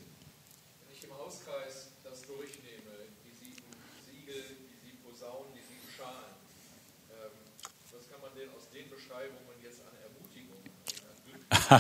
[8.73, 10.57] den Beschreibungen jetzt an Ermutigung?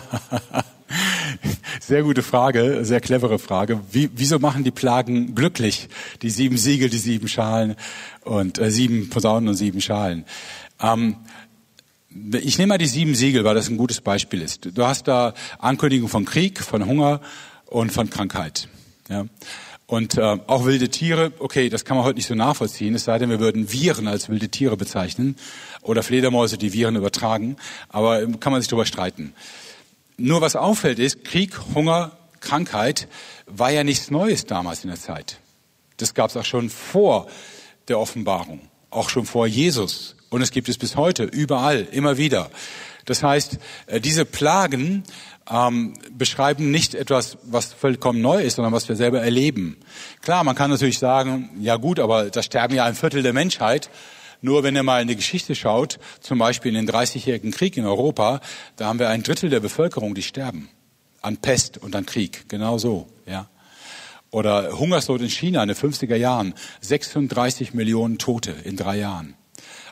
[1.79, 3.81] Sehr gute Frage, sehr clevere Frage.
[3.91, 5.89] Wie, wieso machen die Plagen glücklich?
[6.21, 7.75] Die sieben Siegel, die sieben Schalen
[8.23, 10.25] und äh, sieben Posaunen und sieben Schalen.
[10.79, 11.17] Ähm,
[12.41, 14.69] ich nehme mal die sieben Siegel, weil das ein gutes Beispiel ist.
[14.77, 17.21] Du hast da Ankündigung von Krieg, von Hunger
[17.65, 18.69] und von Krankheit.
[19.09, 19.25] Ja.
[19.85, 23.17] Und äh, auch wilde Tiere, okay, das kann man heute nicht so nachvollziehen, es sei
[23.19, 25.35] denn, wir würden Viren als wilde Tiere bezeichnen
[25.81, 27.57] oder Fledermäuse, die Viren übertragen,
[27.89, 29.33] aber ähm, kann man sich darüber streiten.
[30.17, 33.07] Nur was auffällt ist, Krieg, Hunger, Krankheit
[33.45, 35.39] war ja nichts Neues damals in der Zeit.
[35.97, 37.27] Das gab es auch schon vor
[37.87, 40.15] der Offenbarung, auch schon vor Jesus.
[40.29, 42.49] Und es gibt es bis heute, überall, immer wieder.
[43.05, 43.57] Das heißt,
[43.87, 45.03] äh, diese Plagen
[45.49, 49.77] ähm, beschreiben nicht etwas, was vollkommen neu ist, sondern was wir selber erleben.
[50.21, 53.89] Klar, man kann natürlich sagen, ja gut, aber da sterben ja ein Viertel der Menschheit.
[54.43, 57.85] Nur wenn ihr mal in die Geschichte schaut, zum Beispiel in den 30-jährigen Krieg in
[57.85, 58.41] Europa,
[58.75, 60.67] da haben wir ein Drittel der Bevölkerung, die sterben.
[61.21, 62.49] An Pest und an Krieg.
[62.49, 63.47] Genau so, ja.
[64.31, 66.55] Oder Hungersnot in China in den 50er Jahren.
[66.81, 69.35] 36 Millionen Tote in drei Jahren.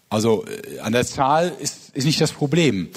[0.09, 2.89] Also äh, an der Zahl ist, ist nicht das Problem.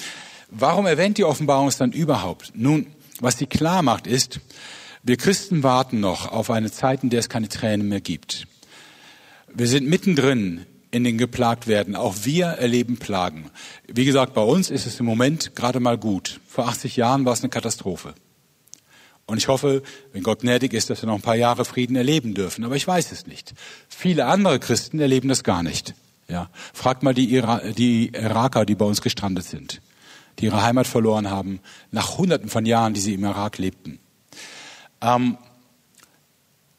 [0.51, 2.51] Warum erwähnt die Offenbarung es dann überhaupt?
[2.57, 2.89] Nun,
[3.21, 4.41] was sie klar macht ist,
[5.05, 8.49] wir Christen warten noch auf eine Zeit, in der es keine Tränen mehr gibt.
[9.55, 11.97] Wir sind mittendrin in den geplagt werden.
[11.97, 13.51] Auch wir erleben Plagen.
[13.87, 16.41] Wie gesagt, bei uns ist es im Moment gerade mal gut.
[16.49, 18.15] Vor 80 Jahren war es eine Katastrophe.
[19.27, 19.83] Und ich hoffe,
[20.13, 22.65] wenn Gott gnädig ist, dass wir noch ein paar Jahre Frieden erleben dürfen.
[22.65, 23.55] Aber ich weiß es nicht.
[23.89, 25.95] Viele andere Christen erleben das gar nicht.
[26.29, 26.51] Ja.
[26.73, 29.81] Fragt mal die, Ira die Iraker, die bei uns gestrandet sind
[30.39, 33.99] die ihre Heimat verloren haben, nach Hunderten von Jahren, die sie im Irak lebten.
[35.01, 35.39] Ähm,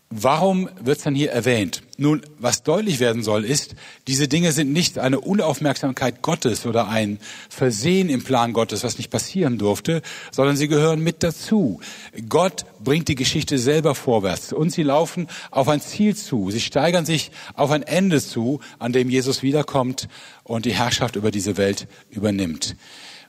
[0.09, 1.81] warum wird es dann hier erwähnt?
[1.97, 3.75] Nun, was deutlich werden soll, ist,
[4.07, 7.19] diese Dinge sind nicht eine Unaufmerksamkeit Gottes oder ein
[7.49, 11.79] Versehen im Plan Gottes, was nicht passieren durfte, sondern sie gehören mit dazu.
[12.27, 16.51] Gott bringt die Geschichte selber vorwärts und sie laufen auf ein Ziel zu.
[16.51, 20.09] Sie steigern sich auf ein Ende zu, an dem Jesus wiederkommt
[20.43, 22.75] und die Herrschaft über diese Welt übernimmt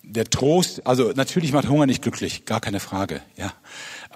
[0.08, 3.52] der Trost, also natürlich macht Hunger nicht glücklich, gar keine Frage, ja.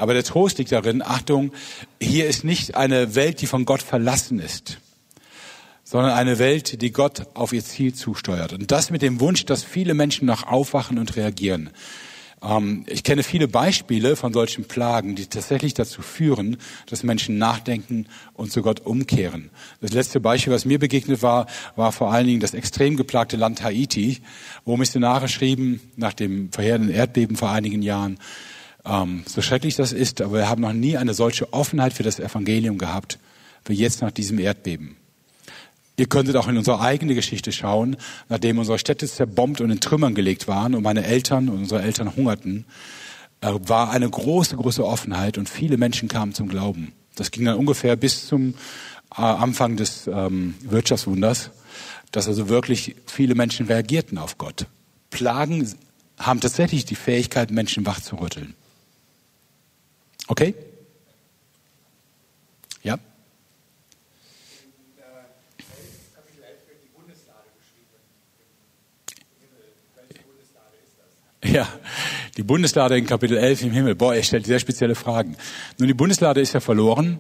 [0.00, 1.52] Aber der Trost liegt darin, Achtung,
[2.00, 4.78] hier ist nicht eine Welt, die von Gott verlassen ist,
[5.84, 8.54] sondern eine Welt, die Gott auf ihr Ziel zusteuert.
[8.54, 11.68] Und das mit dem Wunsch, dass viele Menschen noch aufwachen und reagieren.
[12.42, 18.06] Ähm, ich kenne viele Beispiele von solchen Plagen, die tatsächlich dazu führen, dass Menschen nachdenken
[18.32, 19.50] und zu Gott umkehren.
[19.82, 21.46] Das letzte Beispiel, was mir begegnet war,
[21.76, 24.22] war vor allen Dingen das extrem geplagte Land Haiti,
[24.64, 28.18] wo Missionare schrieben, nach dem verheerenden Erdbeben vor einigen Jahren,
[28.84, 32.18] ähm, so schrecklich das ist, aber wir haben noch nie eine solche Offenheit für das
[32.18, 33.18] Evangelium gehabt,
[33.64, 34.96] wie jetzt nach diesem Erdbeben.
[35.96, 37.96] Ihr könntet auch in unsere eigene Geschichte schauen,
[38.30, 42.16] nachdem unsere Städte zerbombt und in Trümmern gelegt waren und meine Eltern und unsere Eltern
[42.16, 42.64] hungerten,
[43.42, 46.92] äh, war eine große, große Offenheit und viele Menschen kamen zum Glauben.
[47.16, 48.54] Das ging dann ungefähr bis zum
[49.14, 51.50] äh, Anfang des ähm, Wirtschaftswunders,
[52.12, 54.66] dass also wirklich viele Menschen reagierten auf Gott.
[55.10, 55.68] Plagen
[56.18, 58.54] haben tatsächlich die Fähigkeit, Menschen wach zu rütteln.
[60.30, 60.54] Okay?
[62.84, 62.96] Ja?
[71.42, 71.66] Ja,
[72.36, 73.96] die Bundeslade in Kapitel 11 im Himmel.
[73.96, 75.36] Boah, er stellt sehr spezielle Fragen.
[75.78, 77.18] Nun, die Bundeslade ist ja verloren,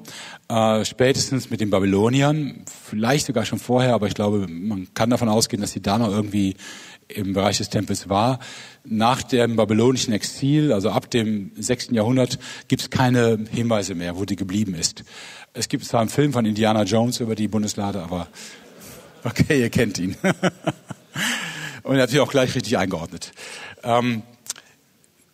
[0.48, 5.28] äh, spätestens mit den Babyloniern, vielleicht sogar schon vorher, aber ich glaube, man kann davon
[5.28, 6.54] ausgehen, dass sie da noch irgendwie
[7.14, 8.38] im Bereich des Tempels war.
[8.84, 11.88] Nach dem babylonischen Exil, also ab dem 6.
[11.90, 12.38] Jahrhundert,
[12.68, 15.04] gibt es keine Hinweise mehr, wo die geblieben ist.
[15.52, 18.28] Es gibt zwar einen Film von Indiana Jones über die Bundeslade, aber
[19.24, 20.16] okay, ihr kennt ihn.
[21.82, 23.32] Und er hat sich auch gleich richtig eingeordnet.
[23.82, 24.22] Ähm,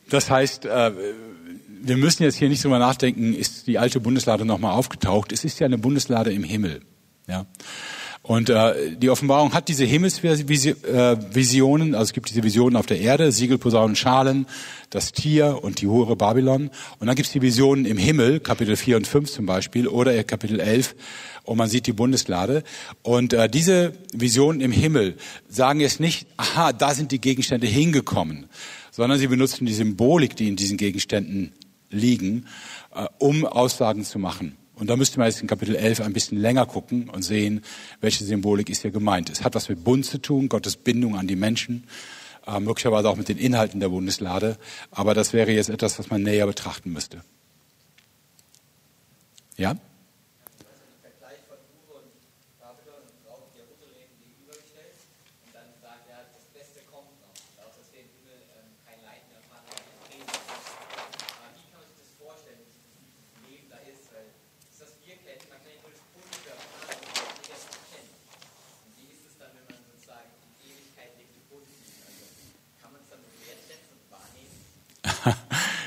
[0.09, 0.93] das heißt, äh,
[1.83, 5.33] wir müssen jetzt hier nicht drüber nachdenken, ist die alte Bundeslade nochmal aufgetaucht.
[5.33, 6.81] Es ist ja eine Bundeslade im Himmel.
[7.27, 7.47] Ja.
[8.27, 13.31] Und äh, die Offenbarung hat diese Himmelsvisionen, also es gibt diese Visionen auf der Erde,
[13.31, 14.47] Siegel, Posaunen, Schalen,
[14.91, 16.71] das Tier und die Hure Babylon.
[16.99, 20.25] Und dann gibt es die Visionen im Himmel, Kapitel 4 und 5 zum Beispiel, oder
[20.25, 20.97] Kapitel 11,
[21.45, 22.65] und man sieht die Bundeslade.
[23.03, 25.15] Und äh, diese Visionen im Himmel
[25.49, 28.47] sagen jetzt nicht, aha, da sind die Gegenstände hingekommen,
[28.91, 31.53] sondern sie benutzen die Symbolik, die in diesen Gegenständen
[31.91, 32.47] liegen,
[32.93, 34.57] äh, um Aussagen zu machen.
[34.77, 37.63] Und da müsste man jetzt in Kapitel 11 ein bisschen länger gucken und sehen,
[38.01, 39.31] welche Symbolik ist hier gemeint.
[39.31, 41.85] Es hat was mit Bund zu tun, Gottes Bindung an die Menschen,
[42.47, 44.59] äh, möglicherweise auch mit den Inhalten der Bundeslade.
[44.91, 47.23] Aber das wäre jetzt etwas, was man näher betrachten müsste.
[49.57, 49.77] Ja?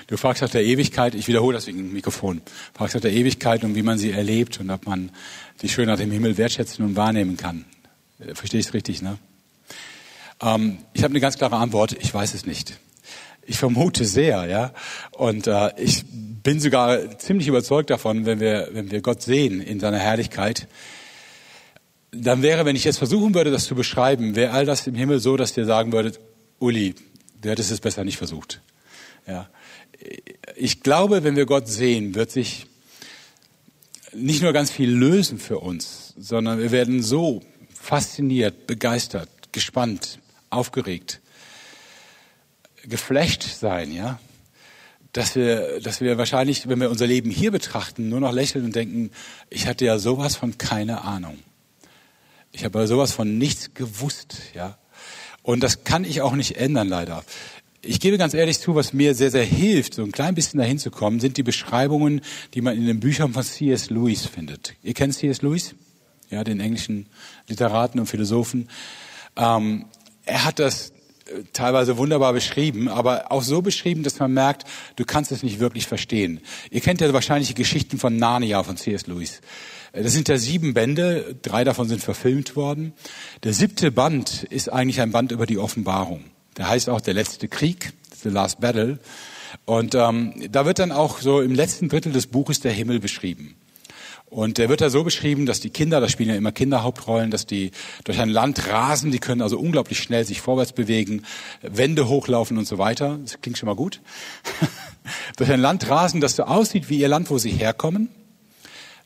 [0.09, 2.41] Du fragst nach der Ewigkeit, ich wiederhole das wegen dem Mikrofon,
[2.73, 5.11] fragst nach der Ewigkeit und wie man sie erlebt und ob man
[5.61, 7.65] die Schönheit im Himmel wertschätzen und wahrnehmen kann.
[8.17, 9.19] Äh, verstehe ich es richtig, ne?
[10.41, 12.79] Ähm, ich habe eine ganz klare Antwort, ich weiß es nicht.
[13.45, 14.73] Ich vermute sehr, ja.
[15.11, 19.79] Und äh, ich bin sogar ziemlich überzeugt davon, wenn wir, wenn wir Gott sehen in
[19.79, 20.67] seiner Herrlichkeit,
[22.09, 25.19] dann wäre, wenn ich jetzt versuchen würde, das zu beschreiben, wäre all das im Himmel
[25.19, 26.19] so, dass ihr sagen würdet,
[26.57, 26.95] Uli,
[27.43, 28.59] du hättest es besser nicht versucht.
[29.27, 29.47] Ja.
[30.55, 32.67] Ich glaube, wenn wir Gott sehen, wird sich
[34.13, 37.41] nicht nur ganz viel lösen für uns, sondern wir werden so
[37.73, 40.19] fasziniert, begeistert, gespannt,
[40.49, 41.21] aufgeregt,
[42.83, 44.19] geflecht sein, ja,
[45.13, 48.75] dass wir, dass wir wahrscheinlich, wenn wir unser Leben hier betrachten, nur noch lächeln und
[48.75, 49.11] denken,
[49.49, 51.39] ich hatte ja sowas von keine Ahnung.
[52.51, 54.77] Ich habe sowas von nichts gewusst, ja.
[55.41, 57.23] Und das kann ich auch nicht ändern, leider.
[57.81, 60.79] Ich gebe ganz ehrlich zu, was mir sehr, sehr hilft, so ein klein bisschen dahin
[60.79, 62.21] zu kommen, sind die Beschreibungen,
[62.53, 63.89] die man in den Büchern von C.S.
[63.89, 64.73] Lewis findet.
[64.83, 65.41] Ihr kennt C.S.
[65.41, 65.75] Lewis?
[66.29, 67.07] Ja, den englischen
[67.47, 68.69] Literaten und Philosophen.
[69.37, 69.85] Ähm,
[70.25, 74.65] er hat das äh, teilweise wunderbar beschrieben, aber auch so beschrieben, dass man merkt,
[74.97, 76.41] du kannst es nicht wirklich verstehen.
[76.71, 79.07] Ihr kennt ja wahrscheinlich die Geschichten von Narnia von C.S.
[79.07, 79.39] Lewis.
[79.93, 82.91] Äh, das sind ja sieben Bände, drei davon sind verfilmt worden.
[83.43, 86.25] Der siebte Band ist eigentlich ein Band über die Offenbarung.
[86.59, 88.99] Der heißt auch Der letzte Krieg, The Last Battle.
[89.65, 93.55] Und ähm, da wird dann auch so im letzten Drittel des Buches der Himmel beschrieben.
[94.27, 97.47] Und der wird da so beschrieben, dass die Kinder, da spielen ja immer Kinderhauptrollen, dass
[97.47, 97.71] die
[98.03, 101.23] durch ein Land rasen, die können also unglaublich schnell sich vorwärts bewegen,
[101.63, 103.17] Wände hochlaufen und so weiter.
[103.23, 104.01] Das klingt schon mal gut.
[105.37, 108.09] durch ein Land rasen, das so aussieht wie ihr Land, wo sie herkommen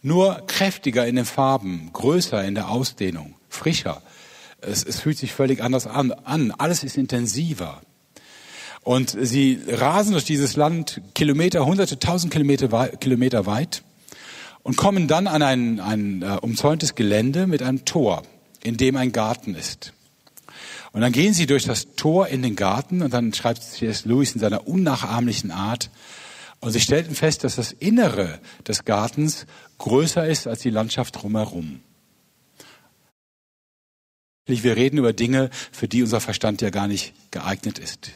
[0.04, 4.01] nur kräftiger in den Farben, größer in der Ausdehnung, frischer.
[4.66, 6.51] Es, es fühlt sich völlig anders an, an.
[6.51, 7.82] Alles ist intensiver.
[8.82, 13.84] Und sie rasen durch dieses Land Kilometer, hunderte, tausend Kilometer, Kilometer weit
[14.61, 18.24] und kommen dann an ein, ein äh, umzäuntes Gelände mit einem Tor,
[18.64, 19.93] in dem ein Garten ist.
[20.91, 24.05] Und dann gehen sie durch das Tor in den Garten und dann schreibt C.S.
[24.05, 25.89] Lewis in seiner unnachahmlichen Art,
[26.64, 29.47] und sie stellten fest, dass das Innere des Gartens
[29.80, 31.82] größer ist als die Landschaft drumherum.
[34.46, 38.12] Wir reden über Dinge, für die unser Verstand ja gar nicht geeignet ist.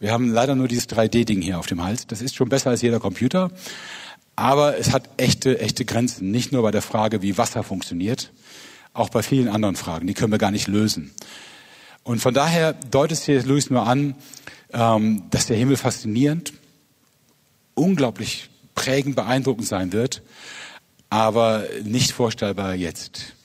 [0.00, 2.06] Wir haben leider nur dieses 3D-Ding hier auf dem Hals.
[2.08, 3.52] Das ist schon besser als jeder Computer.
[4.34, 6.30] Aber es hat echte, echte Grenzen.
[6.32, 8.32] Nicht nur bei der Frage, wie Wasser funktioniert,
[8.92, 10.06] auch bei vielen anderen Fragen.
[10.08, 11.12] Die können wir gar nicht lösen.
[12.02, 14.16] Und von daher deutet hier Louis nur an,
[14.72, 16.54] ähm, dass der Himmel faszinierend,
[17.74, 20.22] unglaublich prägend, beeindruckend sein wird,
[21.08, 23.37] aber nicht vorstellbar jetzt.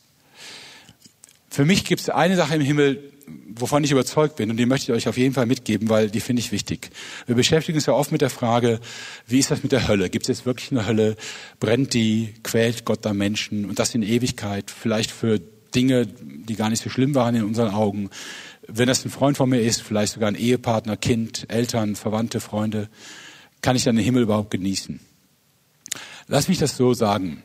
[1.53, 3.13] Für mich gibt es eine Sache im Himmel,
[3.47, 6.19] wovon ich überzeugt bin, und die möchte ich euch auf jeden Fall mitgeben, weil die
[6.19, 6.89] finde ich wichtig.
[7.27, 8.79] Wir beschäftigen uns ja oft mit der Frage,
[9.27, 10.09] wie ist das mit der Hölle?
[10.09, 11.15] Gibt es jetzt wirklich eine Hölle?
[11.59, 12.33] Brennt die?
[12.41, 13.65] Quält Gott da Menschen?
[13.65, 14.71] Und das in Ewigkeit?
[14.71, 15.39] Vielleicht für
[15.75, 18.09] Dinge, die gar nicht so schlimm waren in unseren Augen.
[18.67, 22.89] Wenn das ein Freund von mir ist, vielleicht sogar ein Ehepartner, Kind, Eltern, Verwandte, Freunde
[23.61, 24.99] kann ich dann den Himmel überhaupt genießen?
[26.25, 27.43] Lass mich das so sagen.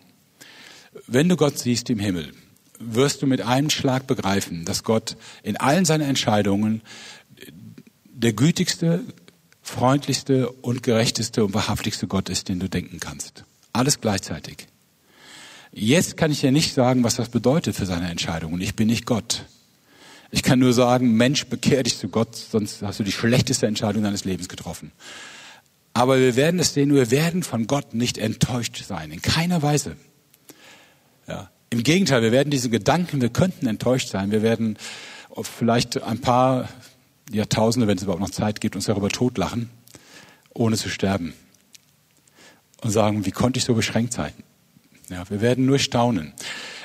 [1.06, 2.32] Wenn du Gott siehst im Himmel,
[2.78, 6.82] wirst du mit einem Schlag begreifen, dass Gott in allen seinen Entscheidungen
[8.04, 9.04] der gütigste,
[9.62, 13.44] freundlichste und gerechteste und wahrhaftigste Gott ist, den du denken kannst.
[13.72, 14.66] Alles gleichzeitig.
[15.72, 18.60] Jetzt kann ich ja nicht sagen, was das bedeutet für seine Entscheidungen.
[18.60, 19.44] Ich bin nicht Gott.
[20.30, 24.02] Ich kann nur sagen, Mensch, bekehr dich zu Gott, sonst hast du die schlechteste Entscheidung
[24.02, 24.92] deines Lebens getroffen.
[25.94, 29.96] Aber wir werden es sehen, wir werden von Gott nicht enttäuscht sein, in keiner Weise.
[31.26, 31.50] Ja.
[31.70, 34.78] Im Gegenteil, wir werden diese Gedanken, wir könnten enttäuscht sein, wir werden
[35.42, 36.68] vielleicht ein paar
[37.30, 39.68] Jahrtausende, wenn es überhaupt noch Zeit gibt, uns darüber totlachen,
[40.54, 41.34] ohne zu sterben.
[42.80, 44.32] Und sagen, wie konnte ich so beschränkt sein?
[45.10, 46.32] Ja, wir werden nur staunen.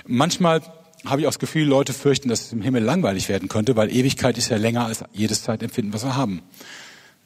[0.06, 0.62] Manchmal
[1.06, 3.94] habe ich auch das Gefühl, Leute fürchten, dass es im Himmel langweilig werden könnte, weil
[3.94, 6.42] Ewigkeit ist ja länger als jedes Zeitempfinden, was wir haben.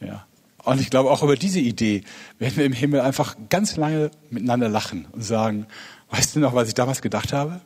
[0.01, 0.25] Ja.
[0.63, 2.03] Und ich glaube, auch über diese Idee
[2.39, 5.65] werden wir im Himmel einfach ganz lange miteinander lachen und sagen,
[6.09, 7.61] weißt du noch, was ich damals gedacht habe?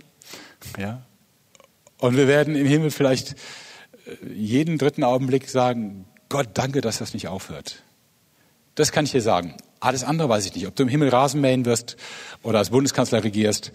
[0.77, 1.01] Ja.
[1.97, 3.33] Und wir werden im Himmel vielleicht
[4.05, 7.83] äh, jeden dritten Augenblick sagen, Gott, danke, dass das nicht aufhört.
[8.75, 9.55] Das kann ich dir sagen.
[9.79, 10.67] Alles andere weiß ich nicht.
[10.67, 11.97] Ob du im Himmel Rasen mähen wirst
[12.41, 13.71] oder als Bundeskanzler regierst,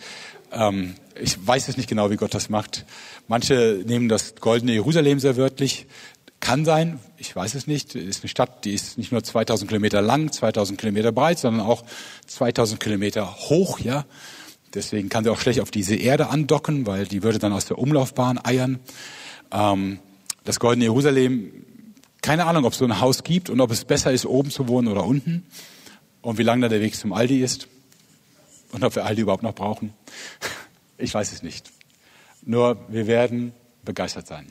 [0.52, 2.86] ähm, ich weiß es nicht genau, wie Gott das macht.
[3.28, 5.86] Manche nehmen das goldene Jerusalem sehr wörtlich.
[6.40, 7.94] Kann sein, ich weiß es nicht.
[7.94, 11.66] Es ist eine Stadt, die ist nicht nur 2000 Kilometer lang, 2000 Kilometer breit, sondern
[11.66, 11.84] auch
[12.26, 14.04] 2000 Kilometer hoch, ja.
[14.76, 17.78] Deswegen kann sie auch schlecht auf diese Erde andocken, weil die würde dann aus der
[17.78, 18.78] Umlaufbahn eiern.
[19.50, 19.98] Ähm,
[20.44, 21.64] das Goldene Jerusalem,
[22.20, 24.68] keine Ahnung, ob es so ein Haus gibt und ob es besser ist, oben zu
[24.68, 25.46] wohnen oder unten.
[26.20, 27.68] und wie lang da der Weg zum Aldi ist
[28.72, 29.92] und ob wir Aldi überhaupt noch brauchen.
[30.98, 31.70] Ich weiß es nicht.
[32.40, 33.52] Nur wir werden
[33.84, 34.50] begeistert sein.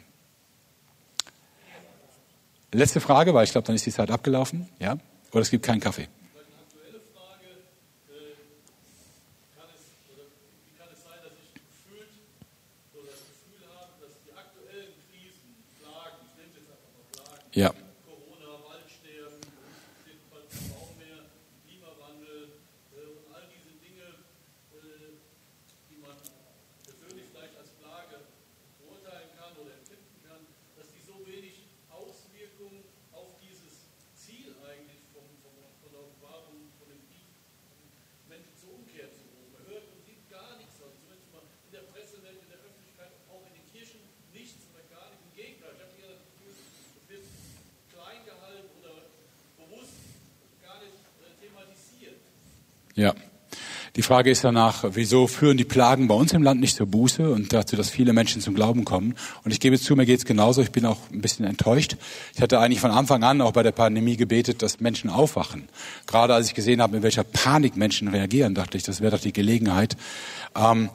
[2.71, 4.69] Letzte Frage, weil ich glaube, dann ist die Zeit abgelaufen.
[4.77, 4.97] Ja?
[5.31, 6.07] Oder es gibt keinen Kaffee.
[17.55, 17.71] Ja.
[18.03, 19.39] Corona, Waldsterben,
[20.03, 21.23] den Baummeer,
[21.63, 22.51] Klimawandel
[22.91, 24.03] äh, und all diese Dinge,
[24.75, 25.15] äh,
[25.87, 26.19] die man
[26.83, 28.27] persönlich vielleicht als Plage
[28.75, 30.43] beurteilen kann oder empfinden kann,
[30.75, 32.83] dass die so wenig Auswirkungen
[33.15, 33.87] auf dieses
[34.19, 37.31] Ziel eigentlich vom, vom, von der Offenbarung, von dem Brief,
[38.27, 39.55] Menschen zur Umkehr zu rufen.
[39.55, 43.15] Man hört und sieht gar nichts, also zumindest mal in der Pressewelt, in der Öffentlichkeit,
[43.31, 44.03] auch in den Kirchen
[44.35, 45.23] nichts oder gar nicht.
[45.23, 47.23] Im Gegenteil, ich habe eher das Gefühl, es wird
[47.95, 49.07] klein gehalten oder
[49.55, 49.95] bewusst
[50.61, 52.19] gar nicht äh, thematisiert.
[52.95, 53.13] Ja.
[53.95, 57.29] Die Frage ist danach, wieso führen die Plagen bei uns im Land nicht zur Buße
[57.29, 59.15] und dazu, dass viele Menschen zum Glauben kommen?
[59.45, 60.61] Und ich gebe zu, mir geht's genauso.
[60.61, 61.95] Ich bin auch ein bisschen enttäuscht.
[62.33, 65.69] Ich hatte eigentlich von Anfang an auch bei der Pandemie gebetet, dass Menschen aufwachen.
[66.07, 69.21] Gerade als ich gesehen habe, in welcher Panik Menschen reagieren, dachte ich, das wäre doch
[69.21, 69.95] die Gelegenheit.
[70.57, 70.89] Ähm,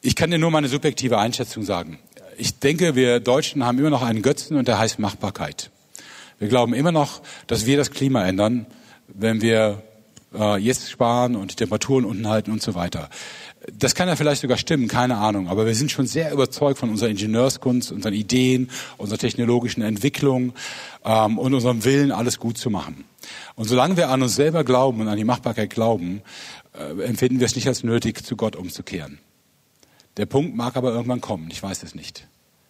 [0.00, 2.00] ich kann dir nur meine subjektive Einschätzung sagen.
[2.38, 5.70] Ich denke, wir Deutschen haben immer noch einen Götzen und der heißt Machbarkeit.
[6.40, 8.66] Wir glauben immer noch, dass wir das Klima ändern,
[9.06, 9.84] wenn wir
[10.34, 13.08] äh, jetzt sparen und die Temperaturen unten halten und so weiter.
[13.72, 15.48] Das kann ja vielleicht sogar stimmen, keine Ahnung.
[15.48, 20.52] Aber wir sind schon sehr überzeugt von unserer Ingenieurskunst, unseren Ideen, unserer technologischen Entwicklung
[21.04, 23.04] ähm, und unserem Willen, alles gut zu machen.
[23.54, 26.22] Und solange wir an uns selber glauben und an die Machbarkeit glauben,
[26.74, 29.18] äh, empfinden wir es nicht als nötig, zu Gott umzukehren.
[30.16, 32.26] Der Punkt mag aber irgendwann kommen, ich weiß es nicht.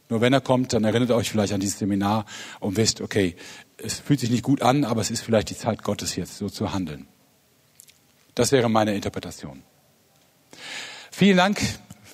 [0.09, 2.27] Nur wenn er kommt, dann erinnert euch vielleicht an dieses Seminar
[2.61, 3.35] und wisst, okay,
[3.79, 6.51] es fühlt sich nicht gut an, aber es ist vielleicht die Zeit Gottes jetzt, so
[6.51, 7.07] zu handeln.
[8.35, 9.63] Das wäre meine Interpretation.
[11.11, 11.61] Vielen Dank.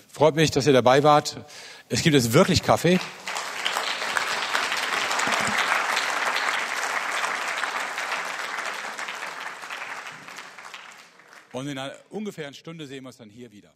[0.09, 1.45] Freut mich, dass ihr dabei wart.
[1.89, 2.99] Es gibt jetzt wirklich Kaffee.
[11.53, 13.75] Und in einer ungefähren Stunde sehen wir uns dann hier wieder.